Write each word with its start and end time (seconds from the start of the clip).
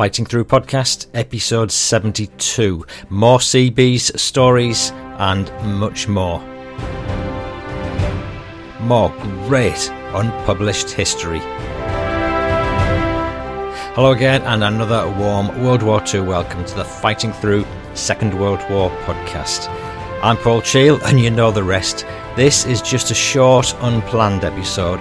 Fighting 0.00 0.24
Through 0.24 0.46
Podcast, 0.46 1.08
episode 1.12 1.70
72. 1.70 2.86
More 3.10 3.38
Seabees, 3.38 4.10
stories, 4.18 4.92
and 5.18 5.52
much 5.78 6.08
more. 6.08 6.40
More 8.80 9.10
great 9.46 9.90
unpublished 10.14 10.90
history. 10.90 11.40
Hello 13.92 14.12
again, 14.12 14.40
and 14.44 14.64
another 14.64 15.06
warm 15.18 15.62
World 15.62 15.82
War 15.82 16.02
II 16.02 16.22
welcome 16.22 16.64
to 16.64 16.76
the 16.76 16.84
Fighting 16.84 17.34
Through 17.34 17.66
Second 17.92 18.32
World 18.40 18.64
War 18.70 18.88
podcast. 19.02 19.68
I'm 20.22 20.38
Paul 20.38 20.62
Cheall, 20.62 20.98
and 21.04 21.20
you 21.20 21.30
know 21.30 21.50
the 21.50 21.62
rest. 21.62 22.06
This 22.36 22.64
is 22.64 22.80
just 22.80 23.10
a 23.10 23.14
short, 23.14 23.76
unplanned 23.80 24.44
episode 24.44 24.98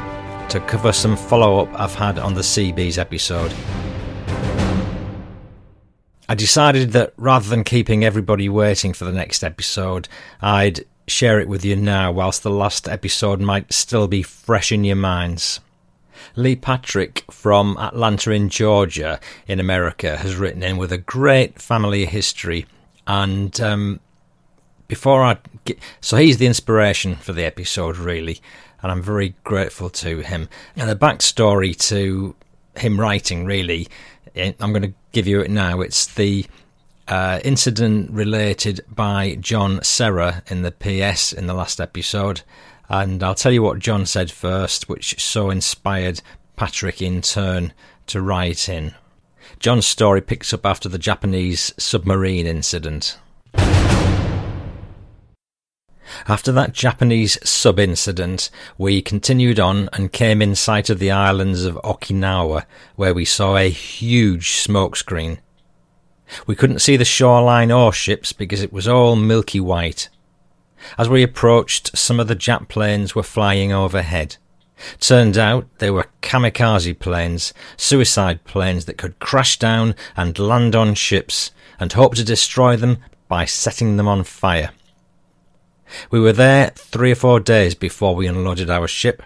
to 0.50 0.60
cover 0.60 0.92
some 0.92 1.16
follow 1.16 1.60
up 1.64 1.80
I've 1.80 1.96
had 1.96 2.20
on 2.20 2.34
the 2.34 2.44
Seabees 2.44 2.98
episode. 2.98 3.54
I 6.29 6.36
decided 6.36 6.92
that 6.92 7.14
rather 7.18 7.50
than 7.50 7.64
keeping 7.64 8.06
everybody 8.06 8.47
waiting 8.50 8.93
for 8.93 9.04
the 9.04 9.11
next 9.11 9.43
episode, 9.43 10.07
I'd 10.39 10.86
share 11.07 11.39
it 11.39 11.47
with 11.47 11.65
you 11.65 11.75
now, 11.75 12.11
whilst 12.11 12.43
the 12.43 12.51
last 12.51 12.87
episode 12.87 13.42
might 13.42 13.74
still 13.74 14.07
be 14.07 14.21
fresh 14.21 14.71
in 14.71 14.84
your 14.84 14.96
minds. 14.96 15.60
Lee 16.36 16.56
Patrick 16.56 17.23
from 17.32 17.78
Atlanta 17.79 18.29
in 18.29 18.50
Georgia, 18.50 19.20
in 19.47 19.60
America, 19.60 20.18
has 20.18 20.36
written 20.36 20.61
in 20.61 20.78
with 20.78 20.92
a 20.92 21.00
great 21.00 21.60
family 21.60 22.06
history. 22.06 22.68
And 23.07 23.59
um, 23.59 24.00
before 24.87 25.23
I 25.23 25.37
get, 25.65 25.79
so 26.00 26.18
he's 26.18 26.37
the 26.37 26.46
inspiration 26.46 27.15
for 27.15 27.34
the 27.34 27.43
episode, 27.43 27.98
really, 27.98 28.39
and 28.84 28.92
I'm 28.92 29.01
very 29.01 29.34
grateful 29.43 29.89
to 29.89 30.20
him. 30.20 30.48
And 30.75 30.92
a 30.92 30.96
backstory 30.96 31.75
to 31.87 32.36
him 32.80 33.00
writing, 33.00 33.45
really, 33.45 33.88
I'm 34.36 34.72
going 34.72 34.81
to 34.81 34.94
give 35.11 35.28
you 35.28 35.42
it 35.42 35.52
now. 35.52 35.81
It's 35.81 36.08
the 36.08 36.45
uh, 37.08 37.40
incident 37.44 38.12
related 38.12 38.81
by 38.90 39.36
John 39.36 39.84
Serra 39.84 40.44
in 40.48 40.62
the 40.62 40.72
PS 40.72 41.34
in 41.34 41.48
the 41.48 41.54
last 41.54 41.81
episode. 41.81 42.42
And 42.88 43.22
I'll 43.22 43.36
tell 43.36 43.52
you 43.52 43.62
what 43.62 43.80
John 43.80 44.06
said 44.06 44.31
first, 44.31 44.89
which 44.89 45.22
so 45.22 45.50
inspired 45.50 46.22
Patrick 46.56 47.02
in 47.02 47.22
turn 47.22 47.73
to 48.08 48.22
write 48.22 48.67
in. 48.67 48.95
John's 49.59 49.86
story 49.86 50.22
picks 50.22 50.54
up 50.54 50.66
after 50.66 50.89
the 50.89 51.00
Japanese 51.00 51.73
submarine 51.78 52.48
incident. 52.48 53.17
After 56.28 56.52
that 56.52 56.74
Japanese 56.74 57.38
sub 57.48 57.80
incident, 57.80 58.50
we 58.78 59.02
continued 59.02 59.60
on 59.60 59.90
and 59.94 60.12
came 60.12 60.42
in 60.42 60.56
sight 60.56 60.90
of 60.90 61.00
the 61.00 61.12
islands 61.12 61.66
of 61.66 61.76
Okinawa, 61.84 62.66
where 62.96 63.14
we 63.14 63.26
saw 63.26 63.58
a 63.58 63.70
huge 63.70 64.52
smokescreen. 64.52 65.40
We 66.46 66.56
couldn't 66.56 66.80
see 66.80 66.98
the 66.98 67.06
shoreline 67.06 67.72
or 67.72 67.92
ships 67.92 68.34
because 68.34 68.62
it 68.62 68.74
was 68.74 68.88
all 68.88 69.16
milky 69.16 69.60
white. 69.60 70.10
As 70.98 71.10
we 71.10 71.24
approached, 71.24 71.98
some 71.98 72.20
of 72.20 72.28
the 72.28 72.36
Jap 72.36 72.70
planes 72.70 73.16
were 73.16 73.23
flying 73.23 73.72
overhead. 73.73 74.38
Turned 75.00 75.38
out 75.38 75.68
they 75.80 75.92
were 75.92 76.08
kamikaze 76.22 76.98
planes, 76.98 77.54
suicide 77.76 78.44
planes 78.46 78.86
that 78.86 78.98
could 78.98 79.20
crash 79.20 79.60
down 79.60 79.96
and 80.16 80.40
land 80.40 80.76
on 80.76 80.94
ships 80.94 81.52
and 81.80 81.92
hope 81.92 82.16
to 82.16 82.23
destroy 82.23 82.76
them 82.76 82.98
by 83.28 83.46
setting 83.46 83.98
them 83.98 84.08
on 84.08 84.23
fire. 84.23 84.72
We 86.12 86.20
were 86.20 86.34
there 86.34 86.72
three 86.76 87.12
or 87.12 87.16
four 87.16 87.40
days 87.40 87.76
before 87.76 88.16
we 88.16 88.28
unloaded 88.28 88.70
our 88.70 88.88
ship. 88.88 89.23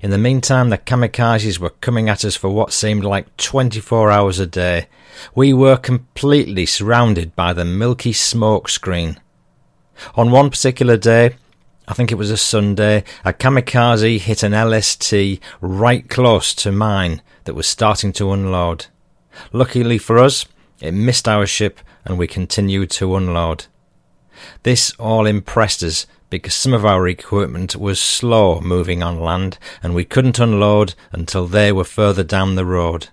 In 0.00 0.10
the 0.10 0.18
meantime, 0.18 0.70
the 0.70 0.78
kamikazes 0.78 1.58
were 1.58 1.70
coming 1.70 2.08
at 2.08 2.24
us 2.24 2.36
for 2.36 2.50
what 2.50 2.72
seemed 2.72 3.02
like 3.02 3.36
24 3.36 4.10
hours 4.10 4.38
a 4.38 4.46
day. 4.46 4.86
We 5.34 5.52
were 5.52 5.76
completely 5.76 6.66
surrounded 6.66 7.34
by 7.34 7.52
the 7.52 7.64
milky 7.64 8.12
smoke 8.12 8.68
screen. 8.68 9.18
On 10.14 10.30
one 10.30 10.50
particular 10.50 10.96
day, 10.96 11.36
I 11.88 11.94
think 11.94 12.12
it 12.12 12.18
was 12.18 12.30
a 12.30 12.36
Sunday, 12.36 13.02
a 13.24 13.32
kamikaze 13.32 14.20
hit 14.20 14.42
an 14.42 14.52
LST 14.52 15.40
right 15.60 16.08
close 16.08 16.54
to 16.56 16.70
mine 16.70 17.22
that 17.44 17.54
was 17.54 17.66
starting 17.66 18.12
to 18.14 18.30
unload. 18.30 18.86
Luckily 19.52 19.98
for 19.98 20.18
us, 20.18 20.44
it 20.80 20.92
missed 20.92 21.26
our 21.26 21.46
ship 21.46 21.80
and 22.04 22.18
we 22.18 22.26
continued 22.26 22.90
to 22.90 23.16
unload. 23.16 23.66
This 24.62 24.92
all 24.98 25.26
impressed 25.26 25.82
us 25.82 26.06
because 26.30 26.54
some 26.54 26.74
of 26.74 26.84
our 26.84 27.08
equipment 27.08 27.76
was 27.76 28.00
slow 28.00 28.60
moving 28.60 29.02
on 29.02 29.20
land 29.20 29.58
and 29.82 29.94
we 29.94 30.04
couldn't 30.04 30.38
unload 30.38 30.94
until 31.12 31.46
they 31.46 31.72
were 31.72 31.84
further 31.84 32.22
down 32.22 32.54
the 32.54 32.64
road. 32.66 33.08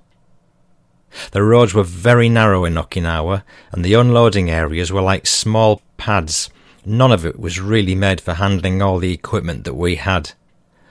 The 1.32 1.44
roads 1.44 1.74
were 1.74 1.84
very 1.84 2.28
narrow 2.28 2.66
in 2.66 2.76
Okinawa 2.76 3.44
and 3.72 3.86
the 3.86 3.94
unloading 3.94 4.50
areas 4.50 4.92
were 4.92 5.02
like 5.02 5.26
small 5.26 5.82
pads. 5.98 6.50
None 6.86 7.12
of 7.12 7.26
it 7.26 7.40
was 7.40 7.60
really 7.60 7.96
made 7.96 8.20
for 8.20 8.34
handling 8.34 8.82
all 8.82 9.00
the 9.00 9.14
equipment 9.14 9.64
that 9.64 9.76
we 9.76 9.96
had. 9.96 10.34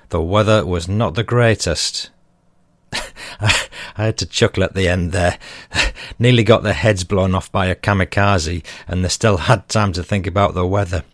The 0.09 0.23
weather 0.23 0.65
was 0.65 0.89
not 0.89 1.15
the 1.15 1.23
greatest. 1.23 2.11
I 3.97 4.05
had 4.05 4.19
to 4.19 4.27
chuckle 4.27 4.65
at 4.65 4.75
the 4.75 4.89
end 4.89 5.13
there. 5.13 5.39
Nearly 6.19 6.45
got 6.45 6.63
their 6.63 6.73
heads 6.73 7.05
blown 7.05 7.35
off 7.35 7.51
by 7.51 7.67
a 7.67 7.75
kamikaze, 7.75 8.65
and 8.89 9.05
they 9.05 9.09
still 9.09 9.37
had 9.37 9.69
time 9.69 9.93
to 9.93 10.03
think 10.03 10.27
about 10.27 10.55
the 10.55 10.67
weather. 10.67 11.05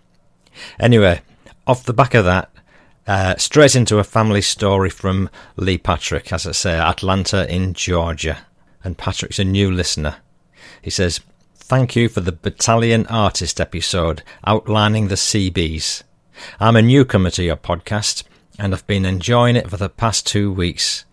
Anyway, 0.78 1.20
off 1.66 1.84
the 1.84 1.92
back 1.92 2.14
of 2.14 2.24
that, 2.24 2.50
uh, 3.06 3.36
straight 3.36 3.74
into 3.74 3.98
a 3.98 4.04
family 4.04 4.42
story 4.42 4.90
from 4.90 5.28
Lee 5.56 5.78
Patrick, 5.78 6.32
as 6.32 6.46
I 6.46 6.52
say, 6.52 6.78
Atlanta 6.78 7.52
in 7.52 7.74
Georgia. 7.74 8.38
And 8.82 8.96
Patrick's 8.96 9.38
a 9.38 9.44
new 9.44 9.70
listener. 9.70 10.16
He 10.80 10.90
says, 10.90 11.20
Thank 11.54 11.94
you 11.94 12.08
for 12.08 12.20
the 12.20 12.32
Battalion 12.32 13.06
Artist 13.06 13.60
episode 13.60 14.22
outlining 14.44 15.08
the 15.08 15.16
Seabees. 15.16 16.02
I'm 16.58 16.76
a 16.76 16.82
newcomer 16.82 17.30
to 17.30 17.44
your 17.44 17.56
podcast 17.56 18.24
and 18.58 18.74
I've 18.74 18.86
been 18.86 19.04
enjoying 19.04 19.56
it 19.56 19.70
for 19.70 19.76
the 19.76 19.88
past 19.88 20.26
two 20.26 20.52
weeks. 20.52 21.04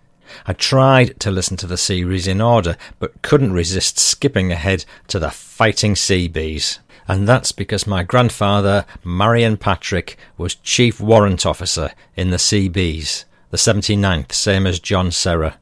I 0.45 0.53
tried 0.53 1.19
to 1.21 1.31
listen 1.31 1.57
to 1.57 1.67
the 1.67 1.77
series 1.77 2.27
in 2.27 2.41
order, 2.41 2.77
but 2.99 3.21
couldn't 3.21 3.53
resist 3.53 3.99
skipping 3.99 4.51
ahead 4.51 4.85
to 5.07 5.19
the 5.19 5.31
Fighting 5.31 5.95
Seabees. 5.95 6.79
And 7.07 7.27
that's 7.27 7.51
because 7.51 7.88
my 7.88 8.03
grandfather, 8.03 8.85
Marion 9.03 9.57
Patrick, 9.57 10.17
was 10.38 10.55
Chief 10.55 10.99
Warrant 10.99 11.45
Officer 11.45 11.91
in 12.15 12.31
the 12.31 12.39
Seabees, 12.39 13.25
the 13.49 13.57
79th, 13.57 14.33
same 14.33 14.67
as 14.67 14.79
John 14.79 15.11
Serra. 15.11 15.57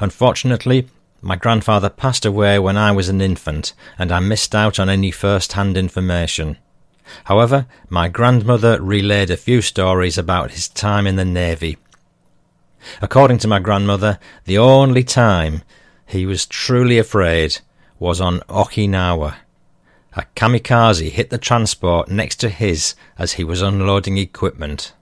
Unfortunately, 0.00 0.88
my 1.20 1.36
grandfather 1.36 1.88
passed 1.88 2.24
away 2.24 2.58
when 2.58 2.76
I 2.76 2.92
was 2.92 3.08
an 3.08 3.20
infant, 3.20 3.72
and 3.98 4.12
I 4.12 4.20
missed 4.20 4.54
out 4.54 4.78
on 4.78 4.88
any 4.88 5.10
first 5.10 5.54
hand 5.54 5.76
information. 5.76 6.58
However, 7.24 7.66
my 7.88 8.08
grandmother 8.08 8.80
relayed 8.80 9.30
a 9.30 9.36
few 9.36 9.60
stories 9.60 10.18
about 10.18 10.52
his 10.52 10.68
time 10.68 11.06
in 11.06 11.16
the 11.16 11.24
Navy, 11.24 11.78
According 13.00 13.38
to 13.38 13.48
my 13.48 13.58
grandmother, 13.58 14.18
the 14.44 14.58
only 14.58 15.04
time 15.04 15.62
he 16.06 16.26
was 16.26 16.46
truly 16.46 16.98
afraid 16.98 17.58
was 17.98 18.20
on 18.20 18.40
Okinawa. 18.40 19.36
A 20.16 20.24
kamikaze 20.36 21.10
hit 21.10 21.30
the 21.30 21.38
transport 21.38 22.08
next 22.08 22.36
to 22.36 22.48
his 22.48 22.94
as 23.18 23.32
he 23.32 23.44
was 23.44 23.62
unloading 23.62 24.18
equipment. 24.18 24.92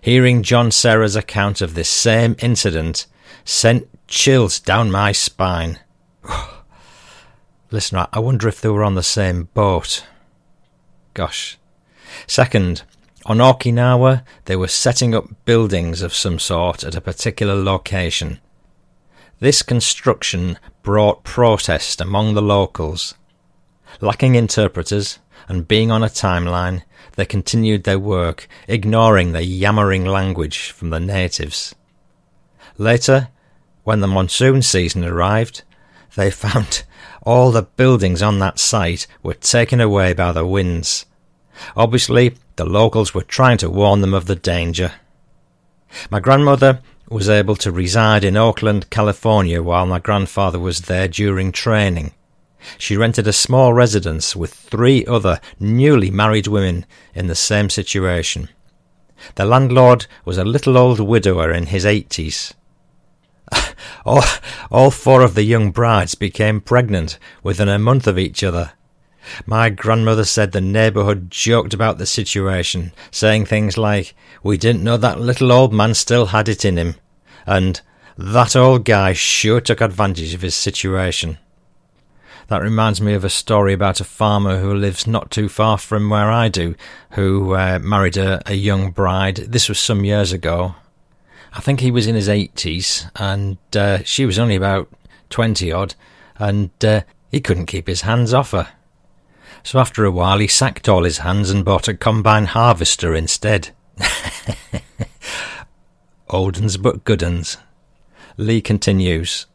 Hearing 0.00 0.42
John 0.42 0.70
Serra's 0.70 1.16
account 1.16 1.60
of 1.60 1.74
this 1.74 1.88
same 1.88 2.34
incident 2.40 3.06
sent 3.44 3.88
chills 4.08 4.58
down 4.58 4.90
my 4.90 5.12
spine. 5.12 5.78
Listen, 7.70 8.04
I 8.12 8.18
wonder 8.18 8.48
if 8.48 8.60
they 8.60 8.68
were 8.68 8.82
on 8.84 8.94
the 8.94 9.02
same 9.02 9.44
boat. 9.54 10.04
Gosh. 11.14 11.58
Second, 12.26 12.82
on 13.28 13.36
Okinawa, 13.36 14.24
they 14.46 14.56
were 14.56 14.68
setting 14.68 15.14
up 15.14 15.44
buildings 15.44 16.00
of 16.00 16.14
some 16.14 16.38
sort 16.38 16.82
at 16.82 16.94
a 16.94 17.00
particular 17.00 17.54
location. 17.54 18.40
This 19.38 19.60
construction 19.60 20.58
brought 20.82 21.24
protest 21.24 22.00
among 22.00 22.32
the 22.32 22.40
locals. 22.40 23.14
Lacking 24.00 24.34
interpreters 24.34 25.18
and 25.46 25.68
being 25.68 25.90
on 25.90 26.02
a 26.02 26.06
timeline, 26.08 26.84
they 27.16 27.26
continued 27.26 27.84
their 27.84 27.98
work, 27.98 28.48
ignoring 28.66 29.32
the 29.32 29.44
yammering 29.44 30.06
language 30.06 30.70
from 30.70 30.88
the 30.88 30.98
natives. 30.98 31.74
Later, 32.78 33.28
when 33.84 34.00
the 34.00 34.06
monsoon 34.06 34.62
season 34.62 35.04
arrived, 35.04 35.64
they 36.16 36.30
found 36.46 36.82
all 37.22 37.50
the 37.50 37.62
buildings 37.62 38.22
on 38.22 38.38
that 38.38 38.58
site 38.58 39.06
were 39.22 39.34
taken 39.34 39.82
away 39.82 40.14
by 40.14 40.32
the 40.32 40.46
winds. 40.46 41.04
Obviously, 41.76 42.34
the 42.58 42.64
locals 42.64 43.14
were 43.14 43.22
trying 43.22 43.56
to 43.56 43.70
warn 43.70 44.00
them 44.00 44.12
of 44.12 44.26
the 44.26 44.34
danger. 44.34 44.92
My 46.10 46.18
grandmother 46.18 46.82
was 47.08 47.28
able 47.28 47.54
to 47.54 47.70
reside 47.70 48.24
in 48.24 48.36
Oakland, 48.36 48.90
California 48.90 49.62
while 49.62 49.86
my 49.86 50.00
grandfather 50.00 50.58
was 50.58 50.82
there 50.82 51.06
during 51.06 51.52
training. 51.52 52.12
She 52.76 52.96
rented 52.96 53.28
a 53.28 53.32
small 53.32 53.72
residence 53.72 54.34
with 54.34 54.52
three 54.52 55.06
other 55.06 55.40
newly 55.60 56.10
married 56.10 56.48
women 56.48 56.84
in 57.14 57.28
the 57.28 57.36
same 57.36 57.70
situation. 57.70 58.48
The 59.36 59.44
landlord 59.44 60.06
was 60.24 60.36
a 60.36 60.44
little 60.44 60.76
old 60.76 60.98
widower 60.98 61.52
in 61.52 61.66
his 61.66 61.86
eighties. 61.86 62.54
all, 64.04 64.24
All 64.72 64.90
four 64.90 65.22
of 65.22 65.36
the 65.36 65.44
young 65.44 65.70
brides 65.70 66.16
became 66.16 66.60
pregnant 66.60 67.20
within 67.44 67.68
a 67.68 67.78
month 67.78 68.08
of 68.08 68.18
each 68.18 68.42
other. 68.42 68.72
My 69.46 69.70
grandmother 69.70 70.24
said 70.24 70.52
the 70.52 70.60
neighbourhood 70.60 71.30
joked 71.30 71.74
about 71.74 71.98
the 71.98 72.06
situation, 72.06 72.92
saying 73.10 73.46
things 73.46 73.76
like, 73.76 74.14
We 74.42 74.56
didn't 74.56 74.84
know 74.84 74.96
that 74.96 75.20
little 75.20 75.52
old 75.52 75.72
man 75.72 75.94
still 75.94 76.26
had 76.26 76.48
it 76.48 76.64
in 76.64 76.76
him, 76.76 76.96
and 77.46 77.80
that 78.16 78.56
old 78.56 78.84
guy 78.84 79.12
sure 79.12 79.60
took 79.60 79.80
advantage 79.80 80.34
of 80.34 80.42
his 80.42 80.54
situation. 80.54 81.38
That 82.48 82.62
reminds 82.62 83.00
me 83.00 83.12
of 83.12 83.24
a 83.24 83.30
story 83.30 83.74
about 83.74 84.00
a 84.00 84.04
farmer 84.04 84.58
who 84.58 84.72
lives 84.72 85.06
not 85.06 85.30
too 85.30 85.50
far 85.50 85.76
from 85.76 86.08
where 86.08 86.30
I 86.30 86.48
do, 86.48 86.74
who 87.10 87.54
uh, 87.54 87.78
married 87.78 88.16
a, 88.16 88.42
a 88.46 88.54
young 88.54 88.90
bride. 88.90 89.36
This 89.36 89.68
was 89.68 89.78
some 89.78 90.04
years 90.04 90.32
ago. 90.32 90.74
I 91.52 91.60
think 91.60 91.80
he 91.80 91.90
was 91.90 92.06
in 92.06 92.14
his 92.14 92.28
80s, 92.28 93.10
and 93.16 93.58
uh, 93.76 94.02
she 94.02 94.24
was 94.24 94.38
only 94.38 94.56
about 94.56 94.88
20 95.28 95.70
odd, 95.70 95.94
and 96.38 96.70
uh, 96.82 97.02
he 97.30 97.40
couldn't 97.40 97.66
keep 97.66 97.86
his 97.86 98.02
hands 98.02 98.32
off 98.32 98.52
her. 98.52 98.68
So 99.62 99.78
after 99.78 100.04
a 100.04 100.10
while, 100.10 100.38
he 100.38 100.46
sacked 100.46 100.88
all 100.88 101.04
his 101.04 101.18
hands 101.18 101.50
and 101.50 101.64
bought 101.64 101.88
a 101.88 101.94
combine 101.94 102.46
harvester 102.46 103.14
instead. 103.14 103.70
Old 106.30 106.58
uns 106.58 106.76
but 106.76 107.04
good 107.04 107.22
uns. 107.22 107.58
Lee 108.36 108.60
continues. 108.60 109.46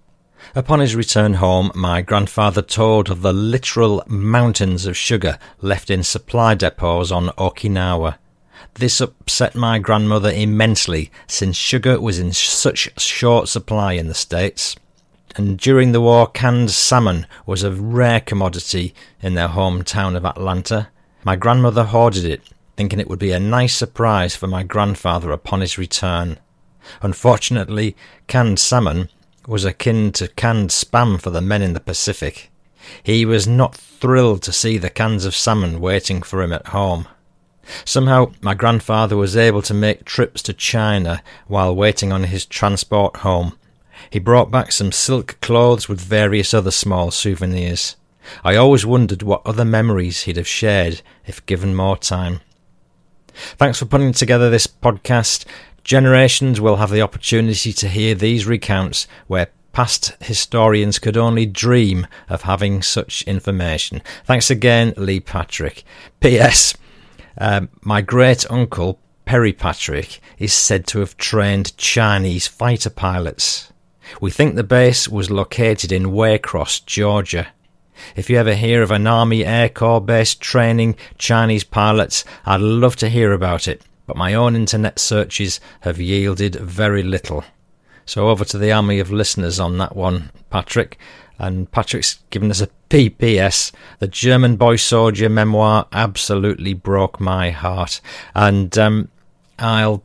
Upon 0.55 0.79
his 0.79 0.95
return 0.95 1.35
home, 1.35 1.71
my 1.73 2.01
grandfather 2.01 2.61
told 2.61 3.09
of 3.09 3.21
the 3.21 3.33
literal 3.33 4.03
mountains 4.07 4.85
of 4.85 4.97
sugar 4.97 5.39
left 5.61 5.89
in 5.89 6.03
supply 6.03 6.53
depots 6.53 7.11
on 7.11 7.29
Okinawa. 7.29 8.17
This 8.75 9.01
upset 9.01 9.55
my 9.55 9.79
grandmother 9.79 10.31
immensely, 10.31 11.11
since 11.27 11.55
sugar 11.55 11.99
was 11.99 12.19
in 12.19 12.33
such 12.33 12.89
short 12.99 13.47
supply 13.47 13.93
in 13.93 14.07
the 14.07 14.13
States. 14.13 14.75
And 15.35 15.57
during 15.57 15.91
the 15.91 16.01
war, 16.01 16.27
canned 16.27 16.71
salmon 16.71 17.25
was 17.45 17.63
a 17.63 17.71
rare 17.71 18.19
commodity 18.19 18.93
in 19.21 19.33
their 19.33 19.47
hometown 19.47 20.15
of 20.15 20.25
Atlanta. 20.25 20.89
My 21.23 21.35
grandmother 21.35 21.85
hoarded 21.85 22.25
it, 22.25 22.41
thinking 22.77 22.99
it 22.99 23.09
would 23.09 23.19
be 23.19 23.31
a 23.31 23.39
nice 23.39 23.75
surprise 23.75 24.35
for 24.35 24.47
my 24.47 24.63
grandfather 24.63 25.31
upon 25.31 25.61
his 25.61 25.77
return. 25.77 26.37
Unfortunately, 27.01 27.95
canned 28.27 28.59
salmon 28.59 29.09
was 29.47 29.65
akin 29.65 30.11
to 30.13 30.27
canned 30.27 30.69
spam 30.69 31.19
for 31.19 31.29
the 31.29 31.41
men 31.41 31.61
in 31.61 31.73
the 31.73 31.79
Pacific. 31.79 32.51
He 33.01 33.25
was 33.25 33.47
not 33.47 33.75
thrilled 33.75 34.41
to 34.43 34.51
see 34.51 34.77
the 34.77 34.89
cans 34.89 35.25
of 35.25 35.35
salmon 35.35 35.79
waiting 35.79 36.21
for 36.21 36.41
him 36.41 36.51
at 36.51 36.67
home. 36.67 37.07
Somehow, 37.85 38.33
my 38.41 38.53
grandfather 38.53 39.15
was 39.15 39.37
able 39.37 39.61
to 39.63 39.73
make 39.73 40.03
trips 40.03 40.41
to 40.43 40.53
China 40.53 41.23
while 41.47 41.75
waiting 41.75 42.11
on 42.11 42.25
his 42.25 42.45
transport 42.45 43.17
home. 43.17 43.57
He 44.13 44.19
brought 44.19 44.51
back 44.51 44.71
some 44.71 44.91
silk 44.91 45.39
clothes 45.41 45.89
with 45.89 45.99
various 45.99 46.53
other 46.53 46.69
small 46.69 47.09
souvenirs. 47.09 47.95
I 48.43 48.55
always 48.55 48.85
wondered 48.85 49.23
what 49.23 49.41
other 49.43 49.65
memories 49.65 50.21
he'd 50.21 50.37
have 50.37 50.47
shared 50.47 51.01
if 51.25 51.43
given 51.47 51.73
more 51.73 51.97
time. 51.97 52.41
Thanks 53.33 53.79
for 53.79 53.85
putting 53.85 54.11
together 54.11 54.51
this 54.51 54.67
podcast. 54.67 55.45
Generations 55.83 56.61
will 56.61 56.75
have 56.75 56.91
the 56.91 57.01
opportunity 57.01 57.73
to 57.73 57.89
hear 57.89 58.13
these 58.13 58.45
recounts 58.45 59.07
where 59.25 59.47
past 59.71 60.13
historians 60.21 60.99
could 60.99 61.17
only 61.17 61.47
dream 61.47 62.05
of 62.29 62.43
having 62.43 62.83
such 62.83 63.23
information. 63.23 63.99
Thanks 64.25 64.51
again, 64.51 64.93
Lee 64.95 65.21
Patrick. 65.21 65.83
P.S. 66.19 66.75
Um, 67.39 67.67
my 67.81 68.01
great 68.01 68.45
uncle, 68.51 68.99
Perry 69.25 69.53
Patrick, 69.53 70.21
is 70.37 70.53
said 70.53 70.85
to 70.89 70.99
have 70.99 71.17
trained 71.17 71.75
Chinese 71.77 72.45
fighter 72.45 72.91
pilots. 72.91 73.72
We 74.21 74.31
think 74.31 74.55
the 74.55 74.63
base 74.63 75.07
was 75.07 75.31
located 75.31 75.91
in 75.91 76.11
Waycross, 76.11 76.85
Georgia. 76.85 77.47
If 78.15 78.29
you 78.29 78.37
ever 78.37 78.55
hear 78.55 78.81
of 78.81 78.91
an 78.91 79.07
Army 79.07 79.45
Air 79.45 79.69
Corps 79.69 80.01
base 80.01 80.35
training 80.35 80.95
Chinese 81.17 81.63
pilots, 81.63 82.25
I'd 82.45 82.61
love 82.61 82.95
to 82.97 83.09
hear 83.09 83.31
about 83.31 83.67
it 83.67 83.83
but 84.05 84.17
my 84.17 84.33
own 84.33 84.55
internet 84.55 84.99
searches 84.99 85.59
have 85.81 85.99
yielded 85.99 86.55
very 86.55 87.03
little. 87.03 87.43
So 88.05 88.29
over 88.29 88.43
to 88.45 88.57
the 88.57 88.71
army 88.71 88.99
of 88.99 89.11
listeners 89.11 89.59
on 89.59 89.77
that 89.77 89.95
one, 89.95 90.31
Patrick. 90.49 90.97
And 91.39 91.71
Patrick's 91.71 92.19
given 92.29 92.51
us 92.51 92.61
a 92.61 92.69
PPS. 92.89 93.71
The 93.99 94.07
German 94.07 94.55
Boy 94.55 94.75
Soldier 94.75 95.29
memoir 95.29 95.87
absolutely 95.91 96.73
broke 96.73 97.19
my 97.19 97.49
heart. 97.51 98.01
And 98.35 98.77
um, 98.77 99.09
I'll 99.57 100.03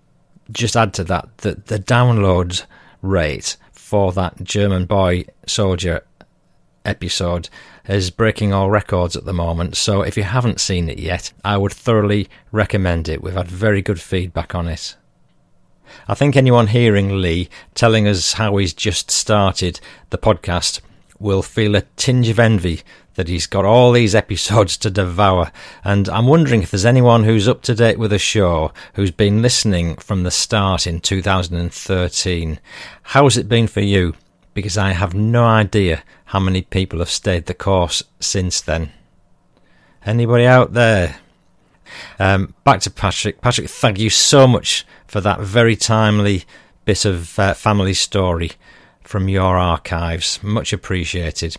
just 0.50 0.77
add 0.77 0.95
to 0.95 1.05
that 1.05 1.39
that 1.39 1.67
the 1.67 1.79
download 1.79 2.65
rate 3.03 3.56
for 3.88 4.12
that 4.12 4.44
German 4.44 4.85
Boy 4.85 5.25
Soldier 5.46 6.05
episode 6.85 7.49
is 7.88 8.11
breaking 8.11 8.52
all 8.52 8.69
records 8.69 9.17
at 9.17 9.25
the 9.25 9.32
moment. 9.32 9.79
So 9.79 10.02
if 10.02 10.14
you 10.14 10.25
haven't 10.25 10.61
seen 10.61 10.90
it 10.90 10.99
yet, 10.99 11.32
I 11.43 11.56
would 11.56 11.73
thoroughly 11.73 12.29
recommend 12.52 13.08
it. 13.08 13.23
We've 13.23 13.32
had 13.32 13.49
very 13.49 13.81
good 13.81 13.99
feedback 13.99 14.55
on 14.55 14.69
it. 14.69 14.94
I 16.06 16.12
think 16.12 16.37
anyone 16.37 16.67
hearing 16.67 17.23
Lee 17.23 17.49
telling 17.75 18.06
us 18.06 18.35
how 18.35 18.58
he's 18.58 18.75
just 18.75 19.11
started 19.11 19.81
the 20.11 20.19
podcast 20.19 20.82
will 21.19 21.43
feel 21.43 21.75
a 21.75 21.82
tinge 21.97 22.29
of 22.29 22.38
envy 22.38 22.82
that 23.15 23.29
he's 23.29 23.47
got 23.47 23.65
all 23.65 23.91
these 23.91 24.15
episodes 24.15 24.76
to 24.76 24.91
devour. 24.91 25.50
And 25.82 26.09
I'm 26.09 26.26
wondering 26.26 26.62
if 26.62 26.70
there's 26.70 26.85
anyone 26.85 27.25
who's 27.25 27.49
up 27.49 27.62
to 27.62 27.75
date 27.75 27.99
with 27.99 28.12
the 28.12 28.19
show 28.19 28.73
who's 28.94 29.11
been 29.11 29.43
listening 29.43 29.97
from 29.97 30.23
the 30.23 30.31
start 30.31 30.87
in 30.87 31.00
2013. 31.00 32.61
How's 33.03 33.37
it 33.37 33.49
been 33.49 33.67
for 33.67 33.81
you? 33.81 34.15
Because 34.55 34.79
I 34.79 34.93
have 34.93 35.15
no 35.15 35.44
idea 35.44 36.05
how 36.26 36.38
many 36.38 36.62
people 36.62 37.00
have 37.00 37.11
stayed 37.11 37.47
the 37.47 37.55
course 37.55 38.03
since 38.21 38.61
then. 38.61 38.93
Anybody 40.06 40.47
out 40.47 40.75
there? 40.75 41.17
Um, 42.19 42.55
back 42.64 42.81
to 42.82 42.91
Patrick. 42.91 43.41
Patrick, 43.41 43.69
thank 43.69 43.99
you 43.99 44.11
so 44.11 44.47
much 44.47 44.87
for 45.06 45.21
that 45.21 45.41
very 45.41 45.75
timely 45.75 46.44
bit 46.85 47.05
of 47.05 47.38
uh, 47.38 47.53
family 47.53 47.94
story 47.94 48.53
from 49.09 49.27
your 49.27 49.57
archives. 49.57 50.39
Much 50.43 50.71
appreciated. 50.71 51.57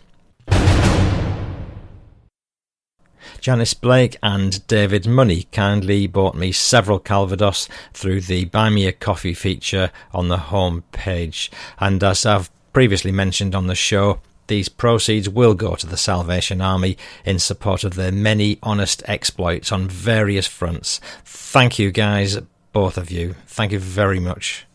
Janice 3.42 3.74
Blake 3.74 4.18
and 4.22 4.66
David 4.68 5.08
Money 5.08 5.48
kindly 5.52 6.06
bought 6.06 6.36
me 6.36 6.52
several 6.52 7.00
Calvados 7.00 7.68
through 7.92 8.22
the 8.22 8.46
Buy 8.46 8.70
Me 8.70 8.86
a 8.86 8.92
Coffee 8.92 9.34
feature 9.34 9.90
on 10.14 10.28
the 10.28 10.38
home 10.38 10.84
page. 10.92 11.50
And 11.80 12.04
as 12.04 12.24
I've 12.24 12.52
previously 12.72 13.12
mentioned 13.12 13.56
on 13.56 13.66
the 13.66 13.74
show, 13.74 14.22
these 14.46 14.70
proceeds 14.70 15.28
will 15.28 15.56
go 15.56 15.74
to 15.74 15.88
the 15.88 15.98
Salvation 15.98 16.62
Army 16.62 16.98
in 17.26 17.40
support 17.40 17.84
of 17.84 17.96
their 17.96 18.12
many 18.12 18.60
honest 18.62 19.02
exploits 19.08 19.72
on 19.72 19.88
various 19.88 20.46
fronts. 20.46 21.02
Thank 21.26 21.80
you, 21.80 21.90
guys, 21.90 22.38
both 22.74 22.96
of 22.96 23.10
you. 23.10 23.34
Thank 23.48 23.72
you 23.72 23.80
very 23.80 24.20
much. 24.20 24.68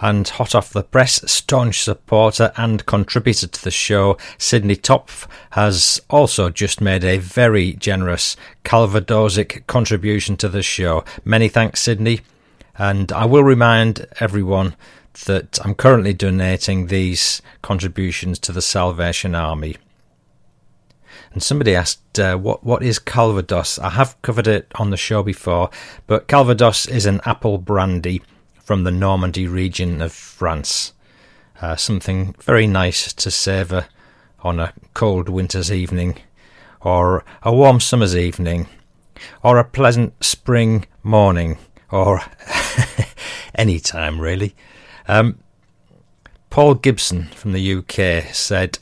And 0.00 0.26
hot 0.26 0.54
off 0.54 0.72
the 0.72 0.82
press, 0.82 1.20
staunch 1.30 1.82
supporter 1.82 2.52
and 2.56 2.86
contributor 2.86 3.46
to 3.46 3.64
the 3.64 3.70
show, 3.70 4.16
Sydney 4.38 4.76
Topf, 4.76 5.26
has 5.50 6.00
also 6.10 6.50
just 6.50 6.80
made 6.80 7.04
a 7.04 7.18
very 7.18 7.72
generous 7.74 8.36
Calvadosic 8.64 9.66
contribution 9.66 10.36
to 10.38 10.48
the 10.48 10.62
show. 10.62 11.04
Many 11.24 11.48
thanks, 11.48 11.80
Sydney. 11.80 12.20
And 12.78 13.10
I 13.12 13.24
will 13.24 13.44
remind 13.44 14.06
everyone 14.20 14.76
that 15.24 15.58
I'm 15.64 15.74
currently 15.74 16.12
donating 16.12 16.86
these 16.86 17.40
contributions 17.62 18.38
to 18.40 18.52
the 18.52 18.62
Salvation 18.62 19.34
Army. 19.34 19.76
And 21.32 21.42
somebody 21.42 21.74
asked, 21.74 22.18
uh, 22.18 22.36
what, 22.36 22.64
what 22.64 22.82
is 22.82 22.98
Calvados? 22.98 23.78
I 23.78 23.90
have 23.90 24.20
covered 24.22 24.46
it 24.46 24.70
on 24.76 24.90
the 24.90 24.96
show 24.96 25.22
before, 25.22 25.70
but 26.06 26.28
Calvados 26.28 26.86
is 26.86 27.06
an 27.06 27.20
apple 27.24 27.58
brandy 27.58 28.22
from 28.66 28.82
the 28.82 28.90
Normandy 28.90 29.46
region 29.46 30.02
of 30.02 30.12
France. 30.12 30.92
Uh, 31.62 31.76
something 31.76 32.34
very 32.42 32.66
nice 32.66 33.12
to 33.12 33.30
savour 33.30 33.86
on 34.40 34.58
a 34.58 34.72
cold 34.92 35.28
winter's 35.28 35.70
evening, 35.70 36.18
or 36.80 37.24
a 37.44 37.54
warm 37.54 37.78
summer's 37.78 38.16
evening, 38.16 38.66
or 39.40 39.56
a 39.56 39.64
pleasant 39.64 40.12
spring 40.22 40.84
morning, 41.04 41.58
or 41.92 42.20
any 43.54 43.78
time 43.78 44.20
really. 44.20 44.56
Um, 45.06 45.38
Paul 46.50 46.74
Gibson 46.74 47.26
from 47.26 47.52
the 47.52 47.74
UK 47.74 48.34
said, 48.34 48.80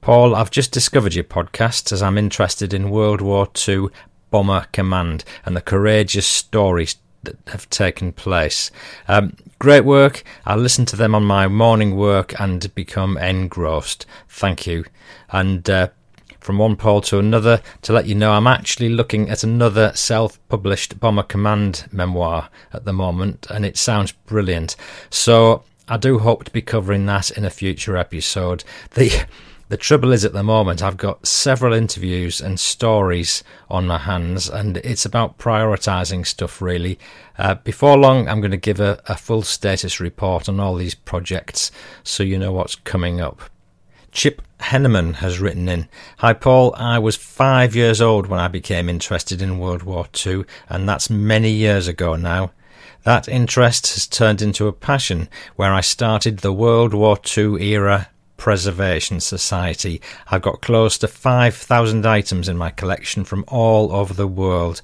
Paul, 0.00 0.36
I've 0.36 0.52
just 0.52 0.70
discovered 0.70 1.14
your 1.14 1.24
podcast 1.24 1.90
as 1.90 2.04
I'm 2.04 2.16
interested 2.16 2.72
in 2.72 2.90
World 2.90 3.20
War 3.20 3.48
II 3.66 3.88
Bomber 4.30 4.66
Command 4.72 5.24
and 5.44 5.56
the 5.56 5.60
courageous 5.60 6.28
stories 6.28 6.94
that 7.22 7.36
have 7.48 7.68
taken 7.70 8.12
place. 8.12 8.70
Um, 9.08 9.36
great 9.58 9.84
work. 9.84 10.22
I 10.44 10.56
listen 10.56 10.86
to 10.86 10.96
them 10.96 11.14
on 11.14 11.24
my 11.24 11.48
morning 11.48 11.96
work 11.96 12.38
and 12.40 12.74
become 12.74 13.16
engrossed. 13.18 14.06
Thank 14.28 14.66
you. 14.66 14.84
And 15.30 15.68
uh, 15.68 15.88
from 16.40 16.58
one 16.58 16.76
Paul 16.76 17.00
to 17.02 17.18
another 17.18 17.62
to 17.82 17.92
let 17.92 18.06
you 18.06 18.14
know 18.14 18.32
I'm 18.32 18.46
actually 18.46 18.88
looking 18.88 19.28
at 19.28 19.44
another 19.44 19.92
self 19.94 20.38
published 20.48 20.98
Bomber 20.98 21.22
Command 21.22 21.86
memoir 21.92 22.48
at 22.72 22.84
the 22.84 22.92
moment, 22.92 23.46
and 23.50 23.64
it 23.64 23.76
sounds 23.76 24.12
brilliant. 24.12 24.76
So 25.10 25.64
I 25.88 25.96
do 25.96 26.18
hope 26.18 26.44
to 26.44 26.50
be 26.50 26.62
covering 26.62 27.06
that 27.06 27.30
in 27.30 27.44
a 27.44 27.50
future 27.50 27.96
episode. 27.96 28.64
The 28.92 29.26
the 29.70 29.76
trouble 29.76 30.12
is, 30.12 30.24
at 30.24 30.32
the 30.32 30.42
moment, 30.42 30.82
I've 30.82 30.96
got 30.96 31.24
several 31.24 31.72
interviews 31.72 32.40
and 32.40 32.58
stories 32.58 33.44
on 33.70 33.86
my 33.86 33.98
hands, 33.98 34.48
and 34.48 34.78
it's 34.78 35.04
about 35.04 35.38
prioritising 35.38 36.26
stuff 36.26 36.60
really. 36.60 36.98
Uh, 37.38 37.54
before 37.54 37.96
long, 37.96 38.28
I'm 38.28 38.40
going 38.40 38.50
to 38.50 38.56
give 38.56 38.80
a, 38.80 39.00
a 39.06 39.16
full 39.16 39.42
status 39.42 40.00
report 40.00 40.48
on 40.48 40.58
all 40.58 40.74
these 40.74 40.96
projects 40.96 41.70
so 42.02 42.24
you 42.24 42.36
know 42.36 42.50
what's 42.50 42.74
coming 42.74 43.20
up. 43.20 43.42
Chip 44.10 44.42
Henneman 44.58 45.14
has 45.14 45.38
written 45.38 45.68
in 45.68 45.88
Hi, 46.18 46.32
Paul. 46.32 46.74
I 46.76 46.98
was 46.98 47.14
five 47.14 47.76
years 47.76 48.00
old 48.00 48.26
when 48.26 48.40
I 48.40 48.48
became 48.48 48.88
interested 48.88 49.40
in 49.40 49.60
World 49.60 49.84
War 49.84 50.08
II, 50.26 50.46
and 50.68 50.88
that's 50.88 51.08
many 51.08 51.52
years 51.52 51.86
ago 51.86 52.16
now. 52.16 52.50
That 53.04 53.28
interest 53.28 53.94
has 53.94 54.08
turned 54.08 54.42
into 54.42 54.66
a 54.66 54.72
passion 54.72 55.28
where 55.54 55.72
I 55.72 55.80
started 55.80 56.38
the 56.38 56.52
World 56.52 56.92
War 56.92 57.16
II 57.36 57.62
era 57.62 58.08
Preservation 58.40 59.20
Society. 59.20 60.00
I've 60.30 60.40
got 60.40 60.62
close 60.62 60.96
to 60.98 61.08
5,000 61.08 62.06
items 62.06 62.48
in 62.48 62.56
my 62.56 62.70
collection 62.70 63.22
from 63.22 63.44
all 63.46 63.92
over 63.92 64.14
the 64.14 64.26
world. 64.26 64.80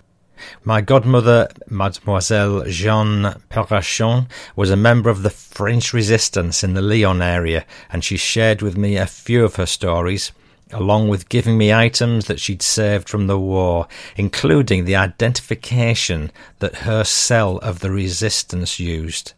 My 0.62 0.82
godmother, 0.82 1.48
Mademoiselle 1.66 2.64
Jeanne 2.64 3.40
Perrachon, 3.50 4.28
was 4.56 4.70
a 4.70 4.76
member 4.76 5.08
of 5.08 5.22
the 5.22 5.30
French 5.30 5.94
resistance 5.94 6.62
in 6.62 6.74
the 6.74 6.82
Lyon 6.82 7.22
area, 7.22 7.64
and 7.90 8.04
she 8.04 8.18
shared 8.18 8.60
with 8.60 8.76
me 8.76 8.98
a 8.98 9.06
few 9.06 9.42
of 9.42 9.56
her 9.56 9.64
stories, 9.64 10.32
along 10.70 11.08
with 11.08 11.30
giving 11.30 11.56
me 11.56 11.72
items 11.72 12.26
that 12.26 12.38
she'd 12.38 12.60
saved 12.60 13.08
from 13.08 13.26
the 13.26 13.38
war, 13.38 13.88
including 14.16 14.84
the 14.84 14.96
identification 14.96 16.30
that 16.58 16.84
her 16.84 17.04
cell 17.04 17.56
of 17.58 17.80
the 17.80 17.90
resistance 17.90 18.78
used. 18.78 19.32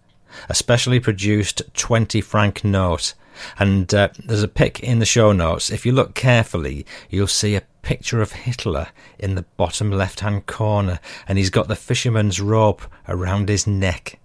A 0.48 0.56
specially 0.56 0.98
produced 0.98 1.62
20 1.74 2.20
franc 2.20 2.64
note 2.64 3.14
and 3.58 3.92
uh, 3.94 4.08
there's 4.18 4.42
a 4.42 4.48
pic 4.48 4.80
in 4.80 4.98
the 4.98 5.06
show 5.06 5.32
notes. 5.32 5.70
If 5.70 5.84
you 5.84 5.92
look 5.92 6.14
carefully, 6.14 6.86
you'll 7.10 7.26
see 7.26 7.54
a 7.54 7.62
picture 7.82 8.20
of 8.20 8.32
Hitler 8.32 8.88
in 9.18 9.34
the 9.34 9.46
bottom 9.56 9.90
left 9.90 10.20
hand 10.20 10.46
corner, 10.46 11.00
and 11.26 11.38
he's 11.38 11.50
got 11.50 11.68
the 11.68 11.76
fisherman's 11.76 12.40
rope 12.40 12.82
around 13.08 13.48
his 13.48 13.66
neck. 13.66 14.18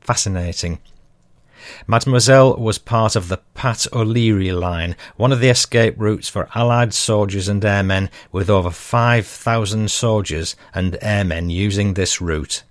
Fascinating. 0.00 0.78
Mademoiselle 1.86 2.56
was 2.56 2.78
part 2.78 3.16
of 3.16 3.28
the 3.28 3.38
Pat 3.54 3.86
O'Leary 3.92 4.52
line, 4.52 4.96
one 5.16 5.32
of 5.32 5.40
the 5.40 5.50
escape 5.50 5.94
routes 5.98 6.28
for 6.28 6.48
Allied 6.54 6.94
soldiers 6.94 7.48
and 7.48 7.64
airmen, 7.64 8.08
with 8.32 8.48
over 8.48 8.70
5,000 8.70 9.90
soldiers 9.90 10.56
and 10.74 10.96
airmen 11.02 11.50
using 11.50 11.94
this 11.94 12.20
route. 12.20 12.62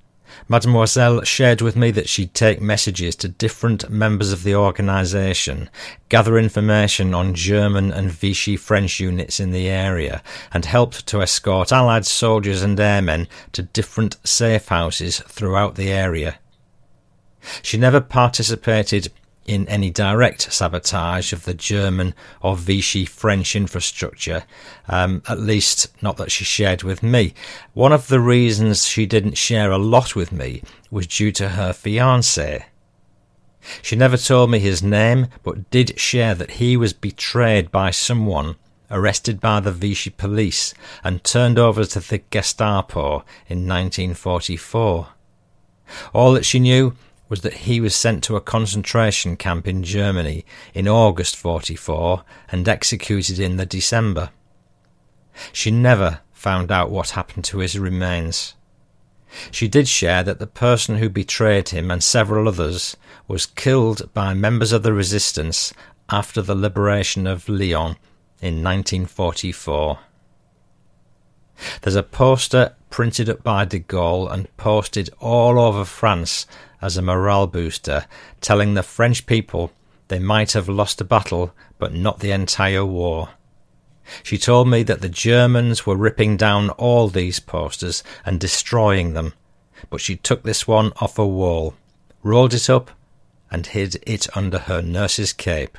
Mademoiselle 0.51 1.21
shared 1.21 1.61
with 1.61 1.75
me 1.75 1.91
that 1.91 2.09
she'd 2.09 2.33
take 2.33 2.59
messages 2.59 3.15
to 3.17 3.27
different 3.27 3.87
members 3.91 4.31
of 4.31 4.43
the 4.43 4.55
organisation, 4.55 5.69
gather 6.09 6.39
information 6.39 7.13
on 7.13 7.35
German 7.35 7.93
and 7.93 8.11
Vichy 8.11 8.57
French 8.57 8.99
units 8.99 9.39
in 9.39 9.51
the 9.51 9.69
area, 9.69 10.23
and 10.51 10.65
helped 10.65 11.05
to 11.05 11.21
escort 11.21 11.71
Allied 11.71 12.07
soldiers 12.07 12.63
and 12.63 12.79
airmen 12.79 13.27
to 13.51 13.61
different 13.61 14.17
safe 14.23 14.69
houses 14.69 15.19
throughout 15.27 15.75
the 15.75 15.91
area. 15.91 16.39
She 17.61 17.77
never 17.77 18.01
participated 18.01 19.11
in 19.49 19.67
any 19.67 19.89
direct 19.89 20.53
sabotage 20.53 21.33
of 21.33 21.45
the 21.45 21.55
German 21.55 22.13
or 22.39 22.55
Vichy 22.55 23.03
French 23.03 23.55
infrastructure, 23.55 24.43
um, 24.87 25.23
at 25.27 25.39
least 25.39 25.87
not 26.03 26.17
that 26.17 26.31
she 26.31 26.45
shared 26.45 26.83
with 26.83 27.01
me. 27.01 27.33
One 27.73 27.91
of 27.91 28.09
the 28.09 28.19
reasons 28.19 28.85
she 28.85 29.07
didn't 29.07 29.39
share 29.39 29.71
a 29.71 29.79
lot 29.79 30.15
with 30.15 30.31
me 30.31 30.61
was 30.91 31.07
due 31.07 31.31
to 31.31 31.49
her 31.49 31.73
fiance. 31.73 32.67
She 33.81 33.95
never 33.95 34.17
told 34.17 34.51
me 34.51 34.59
his 34.59 34.83
name, 34.83 35.27
but 35.41 35.71
did 35.71 35.99
share 35.99 36.35
that 36.35 36.51
he 36.51 36.77
was 36.77 36.93
betrayed 36.93 37.71
by 37.71 37.89
someone, 37.89 38.55
arrested 38.91 39.41
by 39.41 39.61
the 39.61 39.71
Vichy 39.71 40.11
police, 40.11 40.75
and 41.03 41.23
turned 41.23 41.57
over 41.57 41.85
to 41.85 41.99
the 41.99 42.21
Gestapo 42.29 43.25
in 43.47 43.67
1944. 43.67 45.07
All 46.13 46.33
that 46.33 46.45
she 46.45 46.59
knew 46.59 46.93
was 47.29 47.41
that 47.41 47.53
he 47.53 47.79
was 47.79 47.95
sent 47.95 48.23
to 48.23 48.35
a 48.35 48.41
concentration 48.41 49.37
camp 49.37 49.67
in 49.67 49.83
Germany 49.83 50.43
in 50.73 50.87
August 50.87 51.35
44 51.37 52.23
and 52.51 52.67
executed 52.67 53.39
in 53.39 53.57
the 53.57 53.65
December. 53.65 54.31
She 55.53 55.71
never 55.71 56.21
found 56.33 56.71
out 56.71 56.89
what 56.89 57.11
happened 57.11 57.45
to 57.45 57.59
his 57.59 57.77
remains. 57.77 58.55
She 59.51 59.67
did 59.67 59.87
share 59.87 60.23
that 60.23 60.39
the 60.39 60.47
person 60.47 60.97
who 60.97 61.07
betrayed 61.07 61.69
him 61.69 61.91
and 61.91 62.03
several 62.03 62.47
others 62.47 62.97
was 63.27 63.45
killed 63.45 64.11
by 64.13 64.33
members 64.33 64.71
of 64.71 64.81
the 64.81 64.93
resistance 64.93 65.71
after 66.09 66.41
the 66.41 66.55
liberation 66.55 67.27
of 67.27 67.47
Lyon 67.47 67.95
in 68.41 68.63
1944. 68.63 69.99
There's 71.81 71.95
a 71.95 72.03
poster 72.03 72.75
printed 72.89 73.29
up 73.29 73.43
by 73.43 73.65
de 73.65 73.79
Gaulle 73.79 74.31
and 74.31 74.55
posted 74.57 75.09
all 75.19 75.59
over 75.59 75.85
France 75.85 76.47
as 76.81 76.97
a 76.97 77.01
morale 77.01 77.47
booster, 77.47 78.05
telling 78.41 78.73
the 78.73 78.83
French 78.83 79.25
people 79.25 79.71
they 80.07 80.19
might 80.19 80.53
have 80.53 80.67
lost 80.67 81.01
a 81.01 81.05
battle, 81.05 81.53
but 81.77 81.93
not 81.93 82.19
the 82.19 82.31
entire 82.31 82.85
war. 82.85 83.29
She 84.23 84.37
told 84.37 84.67
me 84.67 84.83
that 84.83 85.01
the 85.01 85.09
Germans 85.09 85.85
were 85.85 85.95
ripping 85.95 86.35
down 86.35 86.71
all 86.71 87.09
these 87.09 87.39
posters 87.39 88.03
and 88.25 88.39
destroying 88.39 89.13
them, 89.13 89.33
but 89.89 90.01
she 90.01 90.15
took 90.15 90.43
this 90.43 90.67
one 90.67 90.91
off 90.97 91.19
a 91.19 91.27
wall, 91.27 91.75
rolled 92.23 92.53
it 92.53 92.69
up, 92.69 92.91
and 93.51 93.67
hid 93.67 93.97
it 94.07 94.35
under 94.35 94.59
her 94.59 94.81
nurse's 94.81 95.33
cape. 95.33 95.77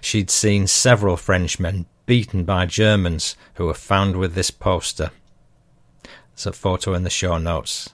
She'd 0.00 0.30
seen 0.30 0.66
several 0.66 1.16
Frenchmen 1.16 1.86
beaten 2.06 2.44
by 2.44 2.66
Germans 2.66 3.36
who 3.54 3.66
were 3.66 3.74
found 3.74 4.16
with 4.16 4.34
this 4.34 4.50
poster. 4.50 5.10
There's 6.34 6.46
a 6.46 6.52
photo 6.52 6.94
in 6.94 7.04
the 7.04 7.10
show 7.10 7.38
notes. 7.38 7.90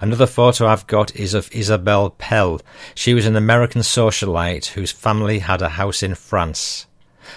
Another 0.00 0.26
photo 0.26 0.66
I've 0.66 0.86
got 0.86 1.14
is 1.16 1.34
of 1.34 1.50
Isabelle 1.52 2.10
Pell. 2.10 2.60
She 2.94 3.14
was 3.14 3.26
an 3.26 3.36
American 3.36 3.82
socialite 3.82 4.66
whose 4.66 4.92
family 4.92 5.40
had 5.40 5.62
a 5.62 5.70
house 5.70 6.02
in 6.02 6.14
France. 6.14 6.86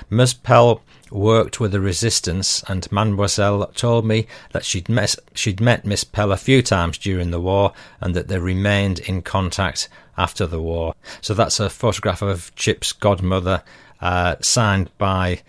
Ms. 0.10 0.34
Pell 0.34 0.82
worked 1.12 1.60
with 1.60 1.72
the 1.72 1.80
resistance, 1.80 2.64
and 2.68 2.92
Mademoiselle 2.92 3.68
told 3.68 4.06
me 4.06 4.28
that 4.52 4.66
she'd 4.66 4.90
met, 4.90 5.16
she'd 5.34 5.62
met 5.62 5.86
Miss 5.86 6.04
Pell 6.04 6.32
a 6.32 6.38
few 6.38 6.62
times 6.62 6.98
during 6.98 7.32
the 7.32 7.42
war 7.42 7.74
and 8.02 8.16
that 8.16 8.28
they 8.28 8.40
remained 8.40 9.00
in 9.00 9.22
contact 9.22 9.90
after 10.18 10.48
the 10.48 10.62
war. 10.62 10.96
So 11.22 11.34
that's 11.34 11.60
a 11.60 11.70
photograph 11.70 12.22
of 12.22 12.54
Chip's 12.56 12.92
godmother, 12.92 13.64
uh, 14.02 14.36
signed 14.42 14.90
by 14.98 15.42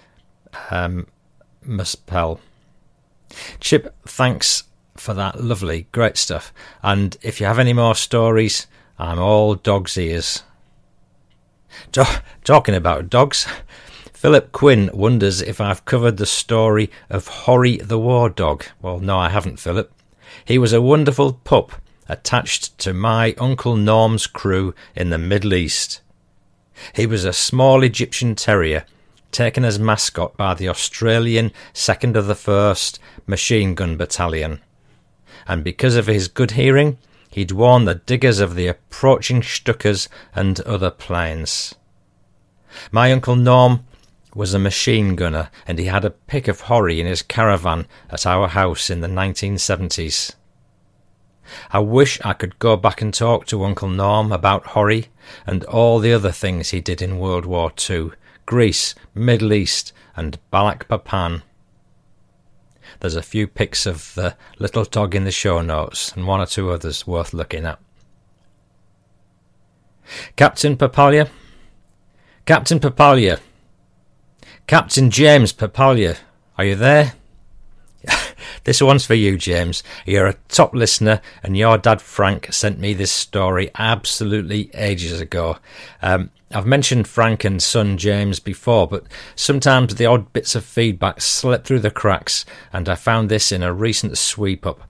um, 0.70 1.06
Miss 1.62 1.94
Pell. 1.94 2.40
Chip, 3.60 3.94
thanks 4.06 4.64
for 5.04 5.14
that. 5.14 5.44
Lovely, 5.44 5.87
great 5.92 6.16
stuff. 6.16 6.52
And 6.82 7.16
if 7.23 7.38
you 7.38 7.46
have 7.46 7.58
any 7.58 7.75
more 7.75 7.94
stories, 7.94 8.66
I'm 8.99 9.18
all 9.18 9.54
dog's 9.54 9.99
ears. 9.99 10.42
talking 12.44 12.75
about 12.75 13.11
dogs, 13.11 13.46
Philip 14.12 14.52
Quinn 14.52 14.90
wonders 14.94 15.42
if 15.42 15.61
I've 15.61 15.84
covered 15.84 16.16
the 16.16 16.26
story 16.26 16.90
of 17.11 17.28
Horrie 17.28 17.87
the 17.87 17.99
War 17.99 18.30
Dog. 18.30 18.64
Well, 18.80 18.99
no, 18.99 19.18
I 19.18 19.28
haven't, 19.28 19.61
Philip. 19.61 19.92
He 20.44 20.56
was 20.56 20.73
a 20.73 20.80
wonderful 20.80 21.34
pup 21.34 21.73
attached 22.08 22.78
to 22.78 22.94
my 22.94 23.34
Uncle 23.38 23.76
Norm's 23.76 24.26
crew 24.26 24.75
in 24.96 25.11
the 25.11 25.18
Middle 25.18 25.52
East. 25.52 26.00
He 26.94 27.06
was 27.06 27.25
a 27.25 27.32
small 27.32 27.82
Egyptian 27.82 28.34
terrier 28.34 28.87
taken 29.30 29.64
as 29.64 29.78
mascot 29.78 30.37
by 30.37 30.54
the 30.54 30.68
Australian 30.68 31.52
2nd 31.75 32.16
of 32.16 32.26
the 32.26 32.34
1st 32.34 32.99
Machine 33.26 33.75
Gun 33.75 33.96
Battalion 33.96 34.61
and 35.46 35.64
because 35.64 35.96
of 35.96 36.06
his 36.06 36.28
good 36.28 36.52
hearing, 36.52 36.98
he'd 37.30 37.52
warn 37.52 37.84
the 37.84 37.96
diggers 37.96 38.40
of 38.40 38.54
the 38.54 38.66
approaching 38.66 39.40
Stukas 39.40 40.08
and 40.34 40.60
other 40.60 40.90
planes. 40.90 41.74
My 42.90 43.12
Uncle 43.12 43.36
Norm 43.36 43.84
was 44.34 44.52
a 44.52 44.58
machine 44.58 45.14
gunner, 45.14 45.50
and 45.66 45.78
he 45.78 45.86
had 45.86 46.04
a 46.04 46.10
pick 46.10 46.48
of 46.48 46.62
Horrie 46.62 46.98
in 46.98 47.06
his 47.06 47.22
caravan 47.22 47.86
at 48.10 48.26
our 48.26 48.48
house 48.48 48.90
in 48.90 49.00
the 49.00 49.08
1970s. 49.08 50.34
I 51.70 51.78
wish 51.78 52.20
I 52.24 52.32
could 52.32 52.58
go 52.58 52.76
back 52.76 53.02
and 53.02 53.12
talk 53.12 53.46
to 53.46 53.64
Uncle 53.64 53.88
Norm 53.88 54.32
about 54.32 54.64
Horrie 54.64 55.08
and 55.46 55.62
all 55.64 55.98
the 55.98 56.12
other 56.12 56.32
things 56.32 56.70
he 56.70 56.80
did 56.80 57.02
in 57.02 57.18
World 57.18 57.46
War 57.46 57.72
II, 57.88 58.12
Greece, 58.46 58.94
Middle 59.14 59.52
East, 59.52 59.92
and 60.16 60.38
Balikpapan. 60.52 61.42
There's 63.00 63.16
a 63.16 63.22
few 63.22 63.46
pics 63.46 63.86
of 63.86 64.14
the 64.14 64.36
little 64.58 64.84
dog 64.84 65.14
in 65.14 65.24
the 65.24 65.30
show 65.30 65.60
notes 65.60 66.12
and 66.12 66.26
one 66.26 66.40
or 66.40 66.46
two 66.46 66.70
others 66.70 67.06
worth 67.06 67.34
looking 67.34 67.64
at. 67.64 67.78
Captain 70.36 70.76
Papalia. 70.76 71.28
Captain 72.46 72.78
Papalia. 72.78 73.40
Captain 74.66 75.10
James 75.10 75.52
Papalia. 75.52 76.16
Are 76.58 76.64
you 76.64 76.74
there? 76.74 77.14
This 78.64 78.83
one's 78.83 79.04
for 79.04 79.14
you, 79.14 79.37
James. 79.37 79.83
You're 80.06 80.26
a 80.26 80.37
top 80.49 80.75
listener, 80.75 81.21
and 81.42 81.56
your 81.56 81.78
dad 81.78 82.00
Frank 82.00 82.52
sent 82.52 82.78
me 82.78 82.94
this 82.94 83.12
story 83.12 83.71
absolutely 83.76 84.71
ages 84.75 85.21
ago. 85.21 85.59
Um, 86.00 86.30
I've 86.50 86.66
mentioned 86.66 87.06
Frank 87.06 87.44
and 87.44 87.62
son 87.62 87.99
James 87.99 88.40
before, 88.40 88.87
but 88.87 89.04
sometimes 89.37 89.94
the 89.94 90.06
odd 90.06 90.33
bits 90.33 90.54
of 90.54 90.64
feedback 90.64 91.21
slip 91.21 91.64
through 91.64 91.80
the 91.80 91.90
cracks, 91.90 92.47
and 92.73 92.88
I 92.88 92.94
found 92.94 93.28
this 93.28 93.52
in 93.52 93.62
a 93.62 93.73
recent 93.73 94.16
sweep 94.16 94.66
up. 94.66 94.83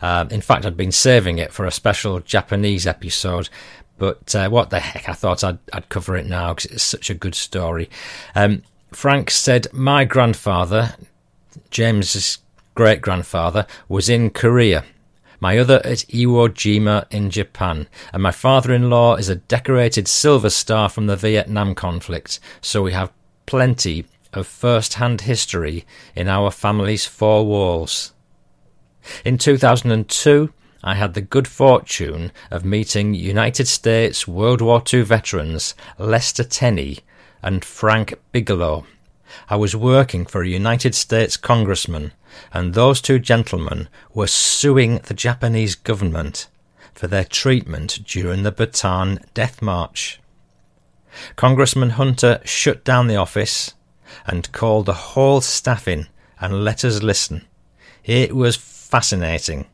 Uh, 0.00 0.26
in 0.30 0.40
fact, 0.40 0.64
I'd 0.64 0.76
been 0.76 0.92
saving 0.92 1.38
it 1.38 1.52
for 1.52 1.64
a 1.64 1.72
special 1.72 2.20
Japanese 2.20 2.86
episode, 2.86 3.48
but 3.98 4.34
uh, 4.34 4.48
what 4.50 4.70
the 4.70 4.78
heck, 4.78 5.08
I 5.08 5.14
thought 5.14 5.42
I'd, 5.42 5.58
I'd 5.72 5.88
cover 5.88 6.16
it 6.16 6.26
now 6.26 6.54
because 6.54 6.70
it's 6.70 6.84
such 6.84 7.10
a 7.10 7.14
good 7.14 7.34
story. 7.34 7.88
Um, 8.34 8.62
Frank 8.92 9.30
said, 9.30 9.66
My 9.72 10.04
grandfather, 10.04 10.94
James's 11.70 12.38
great 12.76 13.00
grandfather, 13.00 13.66
was 13.88 14.08
in 14.08 14.30
Korea. 14.30 14.84
My 15.40 15.58
other 15.58 15.80
at 15.84 16.04
Iwo 16.08 16.48
Jima 16.48 17.06
in 17.10 17.30
Japan, 17.30 17.88
and 18.12 18.22
my 18.22 18.30
father 18.30 18.72
in 18.72 18.88
law 18.88 19.16
is 19.16 19.28
a 19.28 19.36
decorated 19.36 20.06
Silver 20.06 20.50
Star 20.50 20.88
from 20.88 21.08
the 21.08 21.16
Vietnam 21.16 21.74
conflict, 21.74 22.38
so 22.60 22.82
we 22.82 22.92
have 22.92 23.12
plenty 23.46 24.06
of 24.32 24.46
first 24.46 24.94
hand 24.94 25.22
history 25.22 25.84
in 26.14 26.28
our 26.28 26.50
family's 26.50 27.06
four 27.06 27.44
walls. 27.44 28.12
In 29.24 29.38
2002, 29.38 30.52
I 30.84 30.94
had 30.94 31.14
the 31.14 31.20
good 31.20 31.48
fortune 31.48 32.30
of 32.50 32.64
meeting 32.64 33.14
United 33.14 33.68
States 33.68 34.28
World 34.28 34.60
War 34.60 34.82
II 34.92 35.02
veterans 35.02 35.74
Lester 35.98 36.44
Tenney 36.44 37.00
and 37.42 37.64
Frank 37.64 38.14
Bigelow. 38.32 38.86
I 39.48 39.56
was 39.56 39.74
working 39.74 40.26
for 40.26 40.42
a 40.42 40.48
United 40.48 40.94
States 40.94 41.36
congressman, 41.36 42.12
and 42.52 42.74
those 42.74 43.00
two 43.00 43.18
gentlemen 43.18 43.88
were 44.14 44.26
suing 44.26 44.98
the 44.98 45.14
Japanese 45.14 45.74
government 45.74 46.48
for 46.94 47.06
their 47.06 47.24
treatment 47.24 48.00
during 48.06 48.42
the 48.42 48.52
Bataan 48.52 49.22
Death 49.34 49.60
March. 49.60 50.20
Congressman 51.36 51.90
Hunter 51.90 52.40
shut 52.44 52.84
down 52.84 53.06
the 53.06 53.16
office 53.16 53.74
and 54.26 54.52
called 54.52 54.86
the 54.86 54.92
whole 54.92 55.40
staff 55.40 55.88
in 55.88 56.06
and 56.40 56.64
let 56.64 56.84
us 56.84 57.02
listen. 57.02 57.46
It 58.04 58.34
was 58.34 58.56
fascinating. 58.56 59.66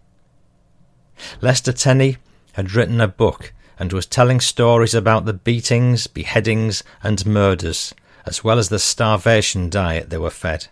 Lester 1.40 1.72
Tenney 1.72 2.16
had 2.52 2.72
written 2.72 3.00
a 3.00 3.08
book 3.08 3.52
and 3.78 3.92
was 3.92 4.06
telling 4.06 4.40
stories 4.40 4.94
about 4.94 5.24
the 5.24 5.32
beatings, 5.32 6.06
beheadings, 6.06 6.82
and 7.02 7.26
murders, 7.26 7.94
as 8.26 8.44
well 8.44 8.58
as 8.58 8.68
the 8.68 8.78
starvation 8.78 9.68
diet 9.68 10.10
they 10.10 10.18
were 10.18 10.30
fed. 10.30 10.68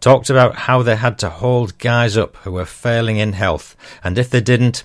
Talked 0.00 0.30
about 0.30 0.54
how 0.54 0.82
they 0.82 0.96
had 0.96 1.18
to 1.18 1.30
hold 1.30 1.78
guys 1.78 2.16
up 2.16 2.36
who 2.38 2.52
were 2.52 2.64
failing 2.64 3.16
in 3.16 3.32
health, 3.32 3.76
and 4.02 4.18
if 4.18 4.30
they 4.30 4.40
didn't, 4.40 4.84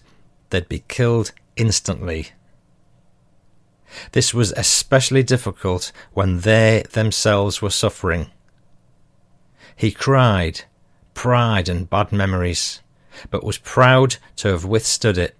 they'd 0.49 0.69
be 0.69 0.83
killed 0.87 1.31
instantly. 1.55 2.29
This 4.11 4.33
was 4.33 4.51
especially 4.53 5.23
difficult 5.23 5.91
when 6.13 6.41
they 6.41 6.83
themselves 6.91 7.61
were 7.61 7.69
suffering. 7.69 8.27
He 9.75 9.91
cried, 9.91 10.61
pride 11.13 11.69
and 11.69 11.89
bad 11.89 12.11
memories, 12.11 12.81
but 13.29 13.43
was 13.43 13.57
proud 13.57 14.17
to 14.37 14.49
have 14.49 14.65
withstood 14.65 15.17
it. 15.17 15.35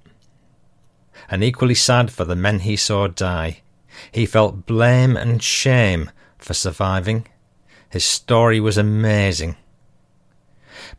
And 1.29 1.43
equally 1.43 1.75
sad 1.75 2.11
for 2.11 2.25
the 2.25 2.35
men 2.35 2.59
he 2.59 2.75
saw 2.75 3.07
die, 3.07 3.61
he 4.11 4.25
felt 4.25 4.65
blame 4.65 5.17
and 5.17 5.43
shame 5.43 6.11
for 6.37 6.53
surviving. 6.53 7.27
His 7.89 8.05
story 8.05 8.59
was 8.59 8.77
amazing. 8.77 9.55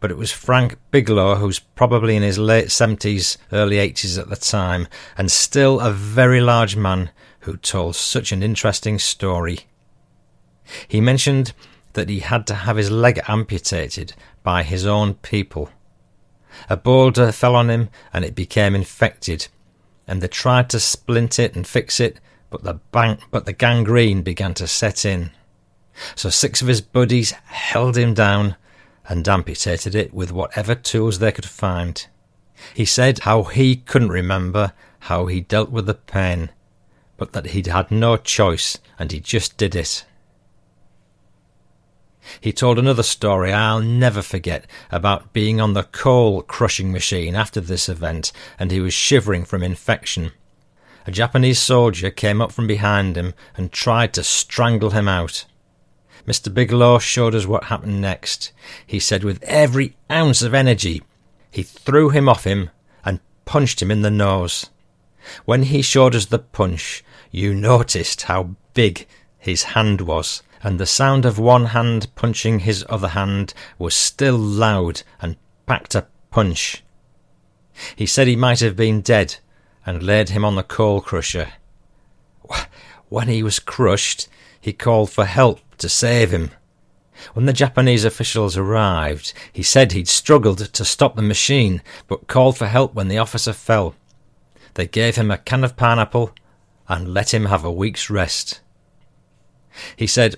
But 0.00 0.10
it 0.10 0.16
was 0.16 0.32
Frank 0.32 0.76
Bigelow, 0.90 1.36
who's 1.36 1.58
probably 1.58 2.16
in 2.16 2.22
his 2.22 2.38
late 2.38 2.66
70s, 2.66 3.36
early 3.52 3.76
80s 3.76 4.18
at 4.18 4.28
the 4.28 4.36
time, 4.36 4.88
and 5.16 5.30
still 5.30 5.80
a 5.80 5.92
very 5.92 6.40
large 6.40 6.76
man, 6.76 7.10
who 7.40 7.56
told 7.56 7.96
such 7.96 8.32
an 8.32 8.42
interesting 8.42 8.98
story. 8.98 9.60
He 10.86 11.00
mentioned 11.00 11.52
that 11.94 12.08
he 12.08 12.20
had 12.20 12.46
to 12.48 12.54
have 12.54 12.76
his 12.76 12.90
leg 12.90 13.20
amputated 13.26 14.14
by 14.42 14.62
his 14.62 14.86
own 14.86 15.14
people. 15.14 15.70
A 16.68 16.76
boulder 16.76 17.32
fell 17.32 17.56
on 17.56 17.70
him 17.70 17.88
and 18.12 18.24
it 18.24 18.34
became 18.34 18.74
infected, 18.74 19.48
and 20.06 20.20
they 20.20 20.28
tried 20.28 20.68
to 20.70 20.80
splint 20.80 21.38
it 21.38 21.54
and 21.54 21.66
fix 21.66 22.00
it, 22.00 22.20
but 22.50 22.64
the 22.64 22.74
bank, 22.74 23.20
but 23.30 23.46
the 23.46 23.52
gangrene 23.52 24.22
began 24.22 24.54
to 24.54 24.66
set 24.66 25.04
in. 25.04 25.30
So 26.14 26.30
six 26.30 26.62
of 26.62 26.68
his 26.68 26.80
buddies 26.80 27.32
held 27.46 27.96
him 27.96 28.14
down 28.14 28.56
and 29.08 29.28
amputated 29.28 29.94
it 29.94 30.14
with 30.14 30.32
whatever 30.32 30.74
tools 30.74 31.18
they 31.18 31.32
could 31.32 31.46
find. 31.48 32.06
He 32.74 32.84
said 32.84 33.20
how 33.20 33.44
he 33.44 33.76
couldn't 33.76 34.10
remember 34.10 34.72
how 35.00 35.26
he 35.26 35.40
dealt 35.40 35.70
with 35.70 35.86
the 35.86 35.94
pain, 35.94 36.50
but 37.16 37.32
that 37.32 37.46
he'd 37.46 37.66
had 37.66 37.90
no 37.90 38.16
choice 38.16 38.78
and 38.98 39.10
he 39.10 39.20
just 39.20 39.56
did 39.56 39.74
it. 39.74 40.04
He 42.40 42.52
told 42.52 42.78
another 42.78 43.02
story 43.02 43.52
I'll 43.52 43.80
never 43.80 44.22
forget 44.22 44.66
about 44.90 45.32
being 45.32 45.60
on 45.60 45.72
the 45.72 45.84
coal 45.84 46.42
crushing 46.42 46.92
machine 46.92 47.34
after 47.34 47.60
this 47.60 47.88
event 47.88 48.30
and 48.58 48.70
he 48.70 48.80
was 48.80 48.94
shivering 48.94 49.44
from 49.44 49.62
infection. 49.62 50.32
A 51.06 51.10
Japanese 51.10 51.58
soldier 51.58 52.10
came 52.10 52.40
up 52.40 52.52
from 52.52 52.66
behind 52.66 53.16
him 53.16 53.34
and 53.56 53.72
tried 53.72 54.12
to 54.14 54.22
strangle 54.22 54.90
him 54.90 55.08
out. 55.08 55.46
Mr. 56.30 56.54
Bigelow 56.54 57.00
showed 57.00 57.34
us 57.34 57.44
what 57.44 57.64
happened 57.64 58.00
next. 58.00 58.52
He 58.86 59.00
said 59.00 59.24
with 59.24 59.42
every 59.42 59.96
ounce 60.08 60.42
of 60.42 60.54
energy, 60.54 61.02
he 61.50 61.64
threw 61.64 62.10
him 62.10 62.28
off 62.28 62.44
him 62.44 62.70
and 63.04 63.18
punched 63.46 63.82
him 63.82 63.90
in 63.90 64.02
the 64.02 64.12
nose. 64.12 64.70
When 65.44 65.64
he 65.64 65.82
showed 65.82 66.14
us 66.14 66.26
the 66.26 66.38
punch, 66.38 67.02
you 67.32 67.52
noticed 67.52 68.22
how 68.22 68.54
big 68.74 69.08
his 69.40 69.74
hand 69.74 70.02
was, 70.02 70.44
and 70.62 70.78
the 70.78 70.86
sound 70.86 71.24
of 71.24 71.40
one 71.40 71.64
hand 71.64 72.06
punching 72.14 72.60
his 72.60 72.86
other 72.88 73.08
hand 73.08 73.52
was 73.76 73.96
still 73.96 74.38
loud 74.38 75.02
and 75.20 75.36
packed 75.66 75.96
a 75.96 76.06
punch. 76.30 76.84
He 77.96 78.06
said 78.06 78.28
he 78.28 78.36
might 78.36 78.60
have 78.60 78.76
been 78.76 79.00
dead, 79.00 79.38
and 79.84 80.00
laid 80.00 80.28
him 80.28 80.44
on 80.44 80.54
the 80.54 80.62
coal 80.62 81.00
crusher. 81.00 81.54
When 83.08 83.26
he 83.26 83.42
was 83.42 83.58
crushed, 83.58 84.28
he 84.60 84.72
called 84.72 85.10
for 85.10 85.24
help 85.24 85.60
to 85.78 85.88
save 85.88 86.30
him. 86.30 86.50
When 87.34 87.46
the 87.46 87.52
Japanese 87.52 88.04
officials 88.04 88.56
arrived, 88.56 89.32
he 89.52 89.62
said 89.62 89.92
he'd 89.92 90.08
struggled 90.08 90.72
to 90.72 90.84
stop 90.84 91.16
the 91.16 91.22
machine, 91.22 91.82
but 92.08 92.26
called 92.26 92.56
for 92.56 92.66
help 92.66 92.94
when 92.94 93.08
the 93.08 93.18
officer 93.18 93.52
fell. 93.52 93.94
They 94.74 94.86
gave 94.86 95.16
him 95.16 95.30
a 95.30 95.38
can 95.38 95.64
of 95.64 95.76
pineapple 95.76 96.32
and 96.88 97.12
let 97.12 97.34
him 97.34 97.46
have 97.46 97.64
a 97.64 97.72
week's 97.72 98.10
rest. 98.10 98.60
He 99.96 100.06
said, 100.06 100.36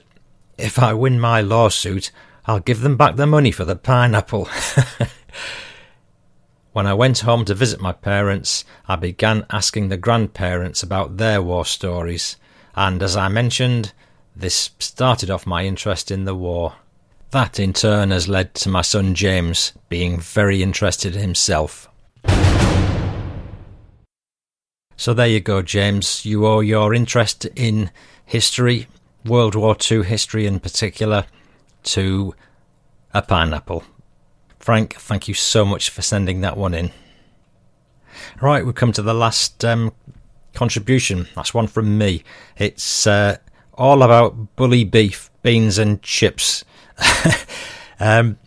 If 0.59 0.79
I 0.79 0.93
win 0.93 1.21
my 1.21 1.41
lawsuit, 1.41 2.11
I'll 2.47 2.61
give 2.61 2.81
them 2.81 2.97
back 2.97 3.17
the 3.17 3.27
money 3.27 3.53
for 3.53 3.65
the 3.65 3.77
pineapple. 3.77 4.49
when 6.73 6.87
I 6.87 6.95
went 6.95 7.21
home 7.21 7.45
to 7.45 7.55
visit 7.55 7.81
my 7.81 7.93
parents, 7.93 8.65
I 8.89 8.97
began 8.97 9.47
asking 9.51 9.89
the 9.89 9.97
grandparents 9.97 10.83
about 10.83 11.17
their 11.17 11.41
war 11.41 11.65
stories, 11.65 12.37
and 12.75 13.03
as 13.03 13.17
I 13.17 13.29
mentioned, 13.29 13.93
this 14.35 14.71
started 14.79 15.31
off 15.31 15.47
my 15.47 15.65
interest 15.65 16.11
in 16.11 16.25
the 16.25 16.35
war. 16.35 16.75
That 17.31 17.59
in 17.59 17.73
turn 17.73 18.11
has 18.11 18.29
led 18.29 18.55
to 18.57 18.69
my 18.69 18.83
son 18.83 19.15
James 19.15 19.73
being 19.89 20.21
very 20.21 20.63
interested 20.63 21.15
himself. 21.15 21.89
So 24.97 25.15
there 25.15 25.27
you 25.27 25.41
go, 25.41 25.63
James. 25.63 26.25
You 26.25 26.47
owe 26.47 26.61
your 26.61 26.95
interest 26.95 27.47
in 27.57 27.91
history, 28.25 28.87
World 29.25 29.55
War 29.55 29.77
II 29.91 30.05
history 30.05 30.47
in 30.47 30.61
particular, 30.61 31.25
to 31.85 32.35
a 33.13 33.23
pineapple. 33.23 33.85
Frank, 34.59 34.95
thank 34.95 35.27
you 35.27 35.35
so 35.35 35.65
much 35.65 35.91
for 35.91 36.03
sending 36.03 36.41
that 36.43 36.57
one 36.57 36.75
in. 36.75 36.93
Right, 38.41 38.65
we've 38.65 38.75
come 38.75 38.93
to 38.93 39.03
the 39.03 39.15
last 39.15 39.65
um, 39.65 39.93
contribution. 40.55 41.27
That's 41.35 41.53
one 41.53 41.67
from 41.67 41.99
me. 41.99 42.23
It's 42.57 43.07
uh, 43.07 43.39
all 43.75 44.03
about 44.03 44.57
bully 44.57 44.85
beef, 44.85 45.31
beans 45.43 45.79
and 45.79 46.03
chips. 46.03 46.65
um, 48.01 48.39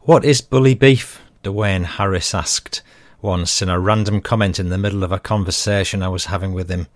what 0.00 0.24
is 0.24 0.40
bully 0.40 0.74
beef? 0.74 1.20
Dwayne 1.42 1.84
Harris 1.84 2.34
asked 2.34 2.82
once 3.22 3.62
in 3.62 3.68
a 3.68 3.78
random 3.78 4.20
comment 4.20 4.58
in 4.58 4.68
the 4.68 4.78
middle 4.78 5.02
of 5.04 5.12
a 5.12 5.18
conversation 5.18 6.02
I 6.02 6.08
was 6.08 6.26
having 6.26 6.52
with 6.52 6.68
him. 6.68 6.86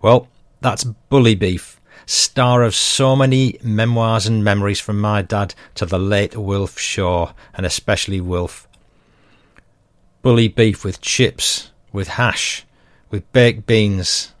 Well, 0.00 0.28
that's 0.60 0.84
bully 0.84 1.34
beef, 1.34 1.80
star 2.06 2.62
of 2.62 2.74
so 2.74 3.16
many 3.16 3.58
memoirs 3.62 4.26
and 4.26 4.44
memories 4.44 4.80
from 4.80 5.00
my 5.00 5.22
dad 5.22 5.54
to 5.76 5.86
the 5.86 5.98
late 5.98 6.36
Wilf 6.36 6.78
Shaw, 6.78 7.32
and 7.54 7.64
especially 7.64 8.20
Wilf. 8.20 8.68
Bully 10.22 10.48
beef 10.48 10.84
with 10.84 11.00
chips, 11.00 11.70
with 11.92 12.08
hash, 12.08 12.64
with 13.10 13.30
baked 13.32 13.66
beans, 13.66 14.33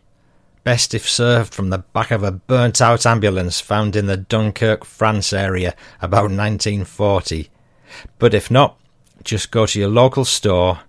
best 0.64 0.94
if 0.94 1.08
served 1.08 1.54
from 1.54 1.70
the 1.70 1.78
back 1.78 2.10
of 2.10 2.22
a 2.22 2.32
burnt 2.32 2.80
out 2.80 3.06
ambulance 3.06 3.60
found 3.60 3.94
in 3.94 4.06
the 4.06 4.16
Dunkirk, 4.16 4.84
France 4.84 5.32
area 5.32 5.74
about 6.00 6.24
1940. 6.24 7.50
But 8.18 8.34
if 8.34 8.50
not, 8.50 8.78
just 9.22 9.50
go 9.50 9.66
to 9.66 9.78
your 9.78 9.88
local 9.88 10.24
store 10.24 10.80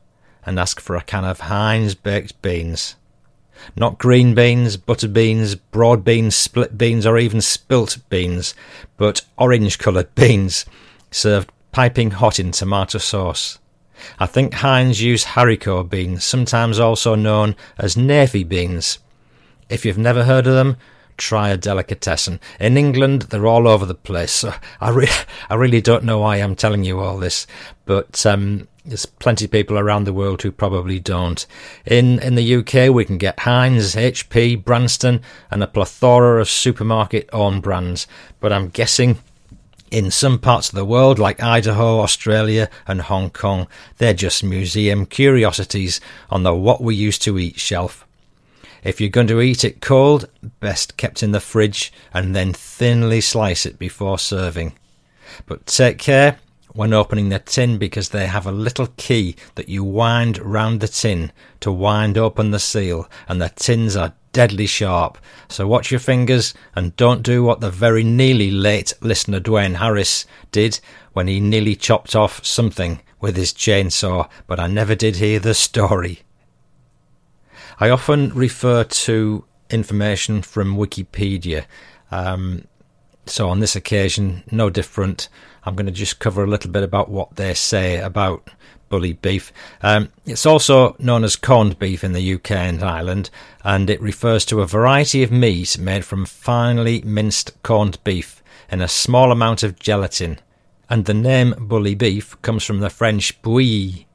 and 0.46 0.60
ask 0.60 0.80
for 0.80 0.96
a 0.96 1.02
can 1.02 1.26
of 1.26 1.42
Heinz 1.42 1.94
baked 1.94 2.42
beans. 2.42 2.96
Not 3.76 3.98
green 3.98 4.36
beans, 4.36 4.78
butter 4.78 5.08
beans, 5.08 5.56
broad 5.56 6.04
beans, 6.04 6.36
split 6.36 6.78
beans, 6.78 7.06
or 7.06 7.18
even 7.18 7.42
spilt 7.42 7.98
beans, 8.10 8.54
but 8.98 9.22
orange 9.38 9.78
coloured 9.78 10.14
beans, 10.16 10.66
served 11.12 11.52
piping 11.72 12.12
hot 12.12 12.40
in 12.40 12.52
tomato 12.52 12.98
sauce. 12.98 13.60
I 14.20 14.26
think 14.26 14.56
Heinz 14.56 15.02
use 15.02 15.24
haricot 15.26 15.90
beans, 15.90 16.24
sometimes 16.24 16.80
also 16.80 17.16
known 17.16 17.56
as 17.78 17.98
navy 17.98 18.44
beans. 18.44 19.00
If 19.70 19.86
you've 19.86 19.98
never 19.98 20.24
heard 20.24 20.48
of 20.48 20.54
them, 20.54 20.78
try 21.18 21.50
a 21.50 21.58
delicatessen. 21.58 22.40
In 22.60 22.78
England, 22.78 23.24
they're 23.24 23.48
all 23.48 23.68
over 23.68 23.86
the 23.86 23.96
place. 23.96 24.32
So 24.32 24.54
I, 24.82 24.90
re- 24.90 25.08
I 25.50 25.56
really 25.56 25.82
don't 25.82 26.04
know 26.04 26.20
why 26.20 26.38
I'm 26.38 26.56
telling 26.56 26.84
you 26.84 27.00
all 27.00 27.18
this, 27.18 27.48
but 27.86 28.26
um, 28.26 28.68
there's 28.86 29.06
plenty 29.06 29.46
of 29.46 29.52
people 29.52 29.80
around 29.80 30.04
the 30.04 30.14
world 30.14 30.42
who 30.42 30.52
probably 30.52 31.00
don't. 31.00 31.46
In 31.86 32.20
in 32.20 32.36
the 32.36 32.56
UK, 32.56 32.94
we 32.94 33.06
can 33.06 33.18
get 33.18 33.40
Heinz, 33.40 33.96
HP, 33.96 34.64
Branston, 34.64 35.22
and 35.50 35.64
a 35.64 35.68
plethora 35.68 36.40
of 36.42 36.50
supermarket 36.50 37.30
owned 37.34 37.64
brands. 37.64 38.08
But 38.40 38.54
I'm 38.54 38.70
guessing 38.70 39.18
in 39.92 40.12
some 40.12 40.38
parts 40.40 40.70
of 40.70 40.76
the 40.76 40.86
world, 40.86 41.20
like 41.20 41.42
Idaho, 41.42 42.00
Australia, 42.00 42.70
and 42.88 43.02
Hong 43.02 43.30
Kong, 43.30 43.68
they're 43.98 44.14
just 44.14 44.44
museum 44.44 45.06
curiosities 45.06 46.02
on 46.30 46.44
the 46.44 46.54
what 46.54 46.82
we 46.82 46.96
used 46.96 47.22
to 47.24 47.40
eat 47.40 47.60
shelf. 47.60 48.05
If 48.86 49.02
you're 49.02 49.10
going 49.10 49.28
to 49.28 49.42
eat 49.42 49.64
it 49.64 49.82
cold, 49.82 50.30
best 50.60 50.96
kept 50.96 51.24
in 51.24 51.32
the 51.32 51.40
fridge 51.40 51.92
and 52.14 52.36
then 52.36 52.54
thinly 52.54 53.20
slice 53.20 53.66
it 53.66 53.80
before 53.80 54.20
serving. 54.20 54.74
But 55.48 55.66
take 55.66 55.98
care 55.98 56.38
when 56.74 56.94
opening 56.94 57.30
the 57.30 57.40
tin 57.40 57.80
because 57.80 58.10
they 58.10 58.28
have 58.28 58.46
a 58.46 58.52
little 58.52 58.90
key 58.96 59.38
that 59.56 59.70
you 59.70 59.84
wind 59.84 60.38
round 60.38 60.82
the 60.82 60.88
tin 60.88 61.32
to 61.62 61.72
wind 61.72 62.16
open 62.16 62.52
the 62.52 62.60
seal, 62.60 63.10
and 63.28 63.42
the 63.42 63.50
tins 63.50 63.96
are 63.96 64.14
deadly 64.34 64.68
sharp. 64.68 65.18
So 65.50 65.66
watch 65.66 65.90
your 65.90 66.00
fingers 66.00 66.54
and 66.76 66.96
don't 66.96 67.24
do 67.24 67.42
what 67.42 67.62
the 67.62 67.72
very 67.72 68.04
nearly 68.04 68.52
late 68.52 68.94
listener 69.02 69.40
Dwayne 69.40 69.78
Harris 69.78 70.28
did 70.52 70.80
when 71.14 71.28
he 71.28 71.40
nearly 71.40 71.76
chopped 71.76 72.16
off 72.16 72.46
something 72.46 73.02
with 73.20 73.36
his 73.36 73.52
chainsaw, 73.52 74.30
but 74.46 74.60
I 74.60 74.68
never 74.68 74.94
did 74.94 75.16
hear 75.16 75.40
the 75.40 75.56
story. 75.56 76.25
I 77.80 77.90
often 77.90 78.30
refer 78.34 78.84
to 78.84 79.46
information 79.70 80.42
from 80.42 80.78
Wikipedia. 80.78 81.66
Um, 82.12 82.66
so 83.26 83.50
on 83.50 83.60
this 83.60 83.76
occasion, 83.76 84.44
no 84.52 84.70
different. 84.70 85.30
I'm 85.64 85.76
going 85.76 85.88
to 85.88 85.92
just 85.92 86.20
cover 86.20 86.44
a 86.44 86.48
little 86.48 86.72
bit 86.72 86.84
about 86.84 87.10
what 87.10 87.36
they 87.36 87.54
say 87.54 87.98
about 87.98 88.50
bully 88.88 89.14
beef. 89.14 89.52
Um, 89.82 90.10
it's 90.26 90.46
also 90.46 90.96
known 91.00 91.24
as 91.24 91.36
corned 91.36 91.80
beef 91.80 92.04
in 92.04 92.14
the 92.14 92.34
UK 92.36 92.52
and 92.52 92.84
Ireland, 92.84 93.30
and 93.64 93.90
it 93.90 94.02
refers 94.02 94.46
to 94.46 94.62
a 94.62 94.68
variety 94.68 95.24
of 95.24 95.32
meat 95.32 95.78
made 95.78 96.06
from 96.06 96.26
finely 96.26 97.02
minced 97.02 97.62
corned 97.64 98.02
beef 98.04 98.44
in 98.72 98.82
a 98.82 98.88
small 98.88 99.32
amount 99.32 99.64
of 99.64 99.80
gelatin. 99.80 100.40
And 100.88 101.06
the 101.06 101.16
name 101.16 101.56
bully 101.58 101.96
beef 101.96 102.40
comes 102.44 102.64
from 102.64 102.80
the 102.80 102.92
French 102.92 103.42
bouilli, 103.42 104.06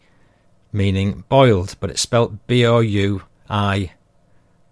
meaning 0.72 1.24
boiled, 1.28 1.74
but 1.80 1.90
it's 1.90 2.00
spelled 2.00 2.46
B 2.46 2.64
O 2.64 2.78
U 2.78 3.22
I 3.50 3.92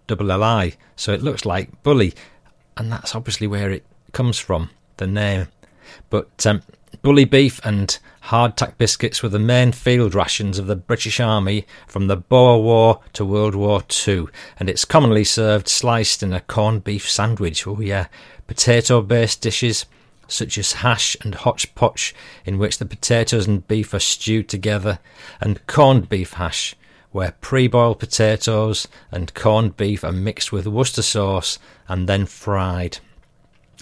double 0.07 0.31
L 0.33 0.43
I, 0.43 0.75
so 0.97 1.13
it 1.13 1.23
looks 1.23 1.45
like 1.45 1.83
bully, 1.83 2.15
and 2.77 2.91
that's 2.91 3.15
obviously 3.15 3.47
where 3.47 3.71
it 3.71 3.85
comes 4.13 4.39
from, 4.39 4.71
the 4.97 5.07
name. 5.07 5.49
But 6.09 6.47
um, 6.47 6.63
bully 7.03 7.25
beef 7.25 7.61
and 7.65 7.99
hardtack 8.25 8.79
biscuits 8.79 9.23
were 9.23 9.29
the 9.29 9.39
main 9.39 9.73
field 9.73 10.15
rations 10.15 10.59
of 10.59 10.67
the 10.67 10.77
British 10.77 11.19
Army 11.19 11.67
from 11.87 12.07
the 12.07 12.17
Boer 12.17 12.63
War 12.63 13.01
to 13.15 13.25
World 13.25 13.55
War 13.55 13.83
II, 14.07 14.27
and 14.59 14.71
it's 14.71 14.85
commonly 14.85 15.25
served 15.25 15.69
sliced 15.69 16.23
in 16.23 16.33
a 16.33 16.41
corned 16.41 16.85
beef 16.85 17.09
sandwich. 17.11 17.67
Oh, 17.67 17.81
yeah. 17.81 18.07
Potato 18.47 19.03
based 19.03 19.43
dishes 19.43 19.87
such 20.29 20.59
as 20.59 20.75
hash 20.75 21.17
and 21.23 21.35
hotchpotch, 21.35 22.13
in 22.45 22.59
which 22.59 22.79
the 22.79 22.85
potatoes 22.85 23.47
and 23.47 23.67
beef 23.67 23.95
are 23.95 23.99
stewed 23.99 24.49
together, 24.49 24.99
and 25.41 25.67
corned 25.67 26.09
beef 26.09 26.35
hash, 26.35 26.77
where 27.19 27.35
pre 27.41 27.67
boiled 27.67 27.99
potatoes 27.99 28.87
and 29.11 29.35
corned 29.35 29.77
beef 29.77 30.05
are 30.05 30.13
mixed 30.13 30.53
with 30.53 30.69
Worcester 30.69 31.03
sauce 31.03 31.59
and 31.89 32.09
then 32.09 32.27
fried. 32.27 32.99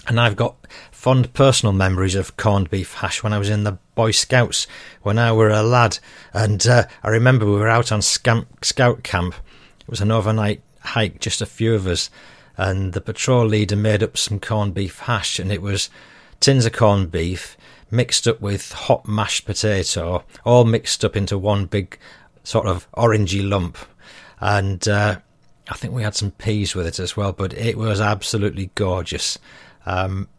And 0.07 0.19
I've 0.19 0.35
got 0.35 0.55
fond 0.89 1.35
personal 1.35 1.71
memories 1.71 2.15
of 2.15 2.35
corned 2.35 2.71
beef 2.71 2.95
hash 2.95 3.21
when 3.21 3.33
I 3.33 3.37
was 3.37 3.51
in 3.51 3.63
the 3.63 3.77
Boy 3.93 4.09
Scouts 4.09 4.65
when 5.03 5.19
I 5.19 5.31
were 5.33 5.51
a 5.51 5.61
lad. 5.61 5.99
And 6.33 6.65
uh, 6.65 6.85
I 7.03 7.09
remember 7.09 7.45
we 7.45 7.51
were 7.51 7.67
out 7.67 7.91
on 7.91 8.01
scamp, 8.01 8.65
scout 8.65 9.03
camp. 9.03 9.35
It 9.81 9.87
was 9.87 10.01
an 10.01 10.11
overnight 10.11 10.63
hike, 10.79 11.19
just 11.19 11.39
a 11.39 11.45
few 11.45 11.75
of 11.75 11.85
us. 11.85 12.09
And 12.57 12.93
the 12.93 13.01
patrol 13.01 13.45
leader 13.45 13.75
made 13.75 14.01
up 14.01 14.17
some 14.17 14.39
corned 14.39 14.73
beef 14.73 15.01
hash, 15.01 15.37
and 15.37 15.51
it 15.51 15.61
was 15.61 15.91
tins 16.39 16.65
of 16.65 16.73
corned 16.73 17.11
beef 17.11 17.55
mixed 17.91 18.27
up 18.27 18.41
with 18.41 18.71
hot 18.71 19.07
mashed 19.07 19.45
potato, 19.45 20.23
all 20.43 20.65
mixed 20.65 21.05
up 21.05 21.15
into 21.15 21.37
one 21.37 21.65
big 21.65 21.97
sort 22.47 22.65
of 22.65 22.89
orangey 22.93 23.47
lump. 23.47 23.77
And 24.39 24.87
uh, 24.87 25.19
I 25.69 25.73
think 25.73 25.93
we 25.93 26.03
had 26.03 26.15
some 26.15 26.31
peas 26.31 26.75
with 26.75 26.87
it 26.87 26.97
as 26.97 27.17
well, 27.17 27.33
but 27.33 27.53
it 27.53 27.77
was 27.77 27.99
absolutely 27.99 28.71
gorgeous. 28.73 29.37
Um, 29.85 30.29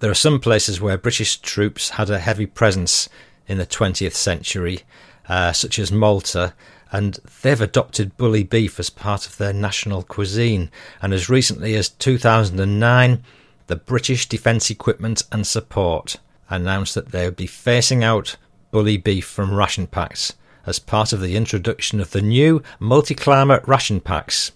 there 0.00 0.10
are 0.10 0.14
some 0.14 0.40
places 0.40 0.78
where 0.78 0.98
British 0.98 1.38
troops 1.38 1.90
had 1.90 2.10
a 2.10 2.18
heavy 2.18 2.44
presence 2.44 3.08
in 3.46 3.56
the 3.56 3.64
20th 3.64 4.12
century, 4.12 4.80
uh, 5.26 5.52
such 5.52 5.78
as 5.78 5.90
Malta, 5.90 6.52
and 6.90 7.18
they've 7.40 7.62
adopted 7.62 8.18
bully 8.18 8.42
beef 8.42 8.78
as 8.78 8.90
part 8.90 9.26
of 9.26 9.38
their 9.38 9.54
national 9.54 10.02
cuisine. 10.02 10.70
And 11.00 11.14
as 11.14 11.30
recently 11.30 11.74
as 11.76 11.88
2009, 11.88 13.22
the 13.68 13.76
British 13.76 14.28
Defence 14.28 14.68
Equipment 14.68 15.22
and 15.32 15.46
Support 15.46 16.16
announced 16.50 16.94
that 16.94 17.10
they 17.10 17.24
would 17.24 17.36
be 17.36 17.48
phasing 17.48 18.02
out 18.02 18.36
bully 18.70 18.98
beef 18.98 19.24
from 19.24 19.54
ration 19.54 19.86
packs 19.86 20.34
as 20.66 20.78
part 20.78 21.12
of 21.12 21.20
the 21.20 21.36
introduction 21.36 22.00
of 22.00 22.10
the 22.10 22.22
new 22.22 22.62
multi-climate 22.78 23.62
ration 23.66 24.00
packs. 24.00 24.52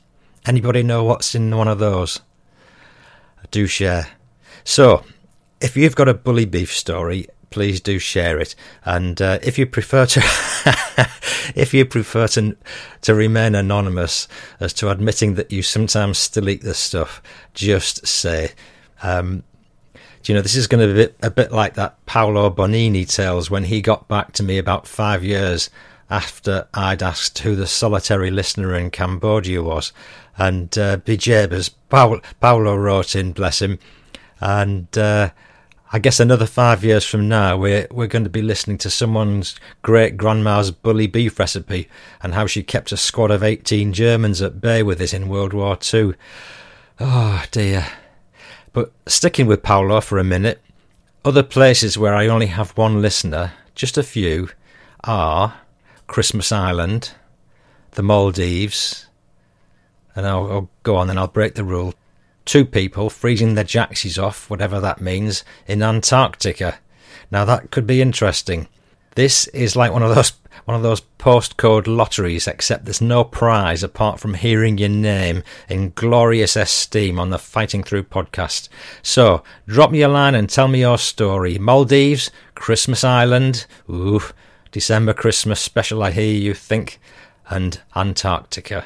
Anybody 0.47 0.83
know 0.83 1.05
what's 1.05 1.35
in 1.35 1.57
one 1.57 1.69
of 1.69 1.79
those? 1.79 2.21
I 3.43 3.47
do 3.51 3.67
share. 3.67 4.09
So, 4.65 5.05
if 5.61 5.77
you've 5.77 5.97
got 5.97 6.09
a 6.09 6.15
bully 6.15 6.45
beef 6.45 6.73
story, 6.75 7.27
please 7.51 7.81
do 7.81 7.99
share 7.99 8.39
it. 8.39 8.55
And 8.85 9.21
uh, 9.21 9.39
if 9.43 9.59
you 9.59 9.67
prefer 9.67 10.07
to, 10.07 10.21
if 11.55 11.73
you 11.73 11.85
prefer 11.85 12.29
to 12.29 12.57
to 13.03 13.15
remain 13.15 13.55
anonymous 13.55 14.29
as 14.61 14.73
to 14.75 14.91
admitting 14.91 15.35
that 15.35 15.53
you 15.53 15.63
sometimes 15.63 16.19
still 16.19 16.49
eat 16.49 16.63
this 16.63 16.79
stuff, 16.79 17.23
just 17.55 18.07
say. 18.07 18.53
Um, 19.03 19.43
you 20.25 20.35
know, 20.35 20.41
this 20.41 20.57
is 20.57 20.67
going 20.67 20.87
to 20.87 20.93
be 20.93 21.03
a 21.03 21.07
bit, 21.07 21.17
a 21.23 21.31
bit 21.31 21.53
like 21.53 21.75
that 21.75 22.05
Paolo 22.07 22.51
Bonini 22.51 23.09
tells 23.09 23.49
when 23.49 23.65
he 23.65 23.81
got 23.81 24.09
back 24.09 24.33
to 24.33 24.43
me 24.43 24.59
about 24.59 24.87
five 24.87 25.23
years 25.23 25.71
after 26.09 26.69
I'd 26.75 27.03
asked 27.03 27.39
who 27.41 27.57
the 27.57 27.67
solitary 27.67 28.31
listener 28.31 28.75
in 28.75 28.91
Cambodia 28.91 29.63
was. 29.63 29.93
And 30.39 30.77
uh, 30.79 30.99
Paolo, 31.89 32.21
Paolo 32.41 32.77
wrote 32.77 33.17
in, 33.17 33.33
bless 33.33 33.63
him. 33.63 33.79
And 34.41 34.97
uh, 34.97 35.31
I 35.93 35.99
guess 35.99 36.21
another 36.21 36.47
five 36.47 36.85
years 36.85 37.05
from 37.05 37.29
now, 37.29 37.57
we're, 37.57 37.89
we're 37.91 38.07
going 38.07 38.25
to 38.25 38.31
be 38.31 38.43
listening 38.43 38.79
to 38.79 38.91
someone's 38.91 39.57
great 39.83 40.17
grandma's 40.17 40.71
bully 40.71 41.07
beef 41.07 41.39
recipe 41.39 41.89
and 42.23 42.35
how 42.35 42.47
she 42.47 42.63
kept 42.63 42.93
a 42.93 42.97
squad 42.97 43.31
of 43.31 43.43
18 43.43 43.93
Germans 43.93 44.43
at 44.43 44.61
bay 44.61 44.83
with 44.83 45.01
it 45.01 45.15
in 45.15 45.29
World 45.29 45.53
War 45.53 45.79
II. 45.93 46.15
Oh 47.01 47.45
dear. 47.51 47.87
But 48.73 48.93
sticking 49.07 49.47
with 49.47 49.63
Paolo 49.63 50.01
for 50.01 50.19
a 50.19 50.25
minute, 50.25 50.61
other 51.25 51.43
places 51.43 51.97
where 51.97 52.15
I 52.15 52.29
only 52.29 52.47
have 52.47 52.77
one 52.77 53.01
listener, 53.01 53.53
just 53.75 53.97
a 53.97 54.03
few, 54.03 54.51
are 55.03 55.55
Christmas 56.07 56.53
Island, 56.53 57.13
the 57.93 58.03
Maldives, 58.03 59.07
and 60.15 60.27
I'll, 60.27 60.51
I'll 60.51 60.71
go 60.83 60.97
on 60.97 61.11
and 61.11 61.19
I'll 61.19 61.29
break 61.29 61.55
the 61.55 61.65
rule. 61.65 61.95
Two 62.45 62.65
people 62.65 63.11
freezing 63.11 63.55
their 63.55 63.65
jacksies 63.65 64.23
off, 64.23 64.49
whatever 64.49 64.81
that 64.81 65.01
means, 65.01 65.45
in 65.67 65.83
Antarctica. 65.83 66.79
Now 67.31 67.45
that 67.45 67.71
could 67.71 67.87
be 67.87 68.01
interesting. 68.01 68.69
This 69.17 69.49
is 69.49 69.77
like 69.77 69.93
one 69.93 70.03
of 70.03 70.15
those 70.15 70.33
one 70.65 70.77
of 70.77 70.83
those 70.83 71.03
postcode 71.19 71.87
lotteries, 71.87 72.47
except 72.47 72.85
there's 72.85 73.01
no 73.01 73.25
prize 73.25 73.83
apart 73.83 74.19
from 74.19 74.35
hearing 74.35 74.79
your 74.79 74.89
name 74.89 75.43
in 75.69 75.93
glorious 75.95 76.57
esteem 76.57 77.19
on 77.19 77.31
the 77.31 77.39
Fighting 77.39 77.83
Through 77.83 78.05
podcast. 78.05 78.69
So 79.03 79.43
drop 79.67 79.91
me 79.91 80.03
a 80.03 80.09
line 80.09 80.35
and 80.35 80.49
tell 80.49 80.69
me 80.69 80.81
your 80.81 80.99
story. 80.99 81.59
Maldives, 81.59 82.31
Christmas 82.55 83.05
Island, 83.05 83.67
ooh, 83.91 84.23
December 84.77 85.15
Christmas 85.15 85.59
special, 85.59 86.03
I 86.03 86.11
hear 86.11 86.31
you 86.31 86.53
think, 86.53 87.01
and 87.49 87.81
Antarctica. 87.95 88.85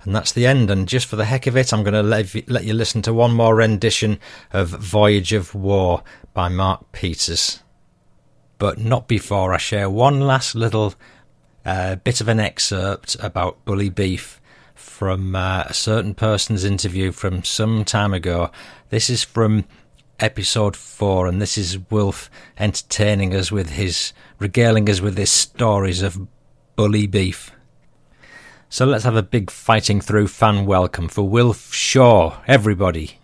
And 0.00 0.16
that's 0.16 0.32
the 0.32 0.46
end. 0.46 0.70
And 0.70 0.88
just 0.88 1.06
for 1.06 1.16
the 1.16 1.26
heck 1.26 1.46
of 1.46 1.54
it, 1.54 1.70
I'm 1.70 1.82
going 1.82 1.92
to 1.92 2.02
let 2.02 2.34
you, 2.34 2.42
let 2.46 2.64
you 2.64 2.72
listen 2.72 3.02
to 3.02 3.12
one 3.12 3.34
more 3.34 3.54
rendition 3.54 4.18
of 4.54 4.70
Voyage 4.70 5.34
of 5.34 5.54
War 5.54 6.02
by 6.32 6.48
Mark 6.48 6.92
Peters. 6.92 7.60
but 8.58 8.78
not 8.78 9.06
before 9.08 9.52
I 9.52 9.58
share 9.58 9.90
one 9.90 10.20
last 10.20 10.54
little 10.54 10.94
uh, 11.64 11.96
bit 11.96 12.20
of 12.20 12.28
an 12.28 12.40
excerpt 12.40 13.16
about 13.20 13.64
bully 13.64 13.90
beef 13.90 14.40
from 14.74 15.34
uh, 15.34 15.64
a 15.66 15.74
certain 15.74 16.14
person's 16.14 16.64
interview 16.64 17.12
from 17.12 17.44
some 17.44 17.84
time 17.84 18.14
ago. 18.14 18.50
This 18.90 19.10
is 19.10 19.24
from 19.24 19.64
episode 20.20 20.76
four, 20.76 21.26
and 21.26 21.40
this 21.40 21.58
is 21.58 21.78
Wilf 21.90 22.30
entertaining 22.58 23.34
us 23.34 23.52
with 23.52 23.70
his, 23.70 24.12
regaling 24.38 24.88
us 24.88 25.00
with 25.00 25.16
his 25.16 25.30
stories 25.30 26.02
of 26.02 26.26
bully 26.76 27.06
beef. 27.06 27.50
So 28.68 28.84
let's 28.84 29.04
have 29.04 29.16
a 29.16 29.22
big 29.22 29.50
fighting 29.50 30.00
through 30.00 30.28
fan 30.28 30.66
welcome 30.66 31.08
for 31.08 31.28
Wilf 31.28 31.72
Shaw, 31.72 32.40
everybody. 32.46 33.18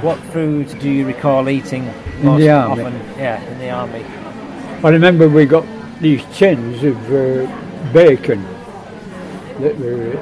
What 0.00 0.18
food 0.32 0.78
do 0.78 0.90
you 0.90 1.06
recall 1.06 1.48
eating 1.48 1.86
most 2.22 2.40
the 2.40 2.50
army. 2.50 2.82
often? 2.82 2.94
Yeah, 3.18 3.42
in 3.42 3.58
the 3.58 3.70
army. 3.70 4.04
I 4.84 4.90
remember 4.90 5.28
we 5.28 5.46
got 5.46 5.66
these 6.00 6.22
tins 6.36 6.84
of 6.84 6.96
uh, 7.12 7.92
bacon 7.92 8.42
that 9.60 9.76
were 9.78 10.16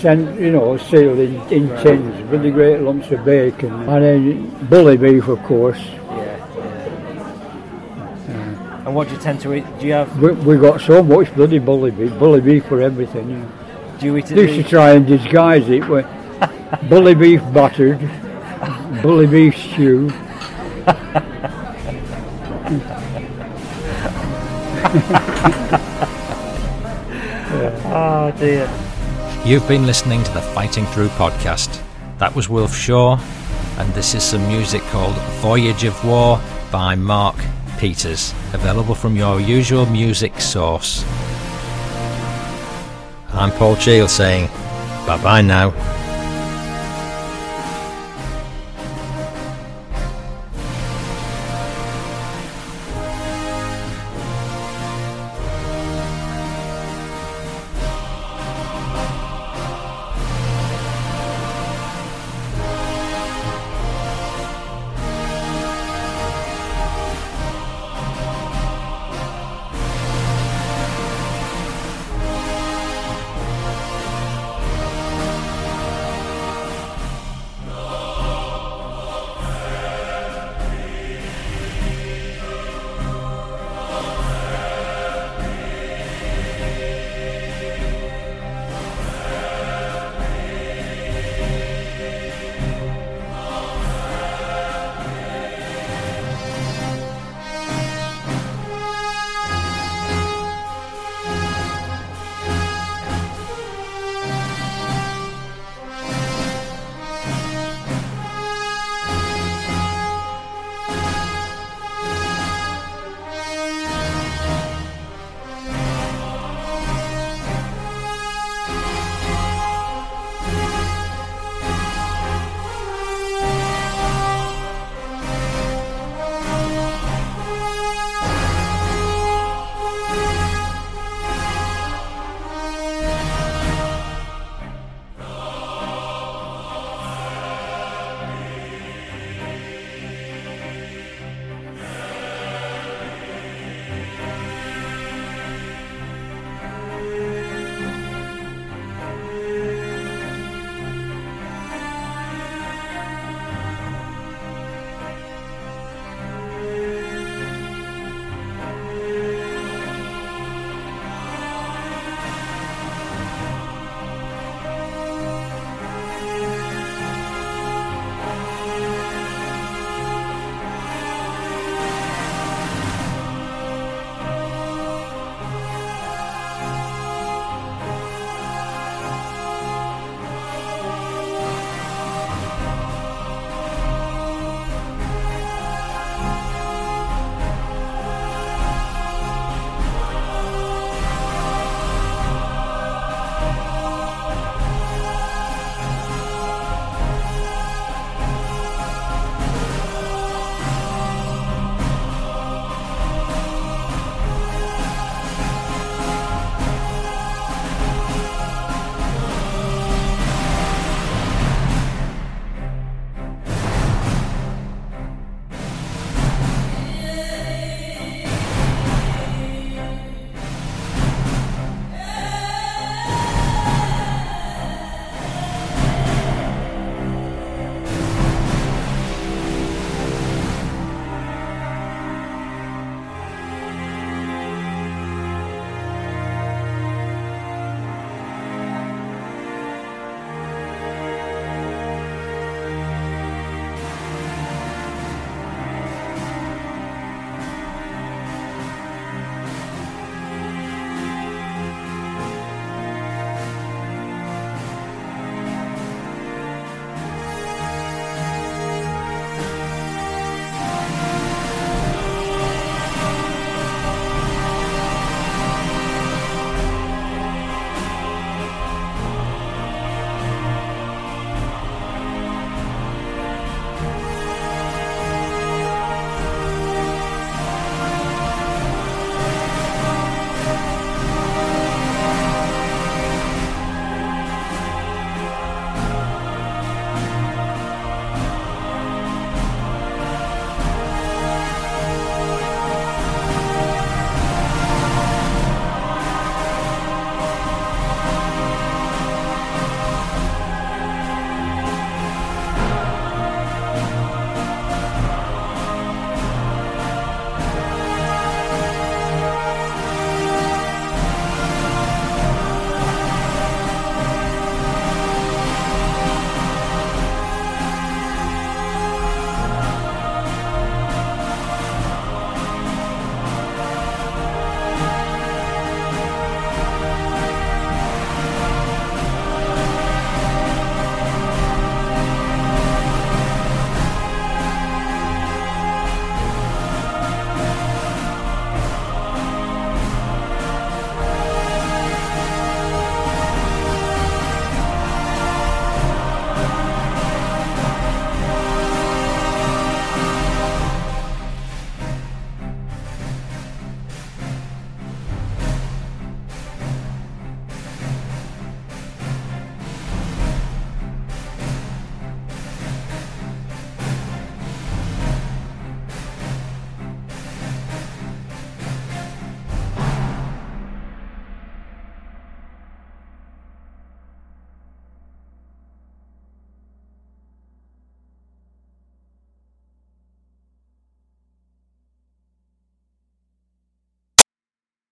sent, 0.00 0.40
you 0.40 0.50
know, 0.52 0.76
sealed 0.76 1.18
in, 1.18 1.36
in 1.52 1.68
tins, 1.82 2.22
really 2.30 2.50
great 2.50 2.80
lumps 2.80 3.10
of 3.10 3.24
bacon. 3.24 3.72
And 3.88 4.04
then 4.04 4.66
bully 4.66 4.96
beef, 4.96 5.28
of 5.28 5.42
course. 5.42 5.80
And 8.86 8.94
what 8.94 9.08
do 9.08 9.14
you 9.14 9.20
tend 9.20 9.40
to 9.42 9.52
eat? 9.54 9.64
Do 9.78 9.86
you 9.86 9.92
have? 9.92 10.20
We, 10.20 10.32
we 10.32 10.56
got 10.56 10.80
so 10.80 11.02
much 11.02 11.32
bloody 11.34 11.58
bully 11.58 11.90
beef, 11.90 12.18
bully 12.18 12.40
beef 12.40 12.64
for 12.66 12.80
everything. 12.80 13.28
You 13.30 13.36
know. 13.36 13.52
Do 13.98 14.06
you 14.06 14.16
eat 14.16 14.30
it? 14.30 14.38
Used 14.38 14.54
to 14.54 14.62
try 14.68 14.92
and 14.92 15.06
disguise 15.06 15.68
it 15.68 15.86
with 15.86 16.06
bully 16.88 17.14
beef 17.14 17.42
buttered, 17.52 18.00
bully 19.02 19.26
beef 19.26 19.56
stew. 19.56 20.10
Oh 27.92 28.32
dear. 28.38 28.89
You've 29.44 29.66
been 29.66 29.86
listening 29.86 30.22
to 30.22 30.30
the 30.32 30.42
Fighting 30.42 30.84
Through 30.86 31.08
podcast. 31.08 31.82
That 32.18 32.36
was 32.36 32.50
Wilf 32.50 32.76
Shaw, 32.76 33.18
and 33.78 33.92
this 33.94 34.14
is 34.14 34.22
some 34.22 34.46
music 34.46 34.82
called 34.92 35.14
Voyage 35.40 35.84
of 35.84 36.04
War 36.04 36.38
by 36.70 36.94
Mark 36.94 37.36
Peters, 37.78 38.34
available 38.52 38.94
from 38.94 39.16
your 39.16 39.40
usual 39.40 39.86
music 39.86 40.40
source. 40.40 41.04
I'm 43.32 43.50
Paul 43.52 43.76
Cheall 43.76 44.08
saying 44.08 44.48
bye 45.06 45.18
bye 45.22 45.40
now. 45.40 45.70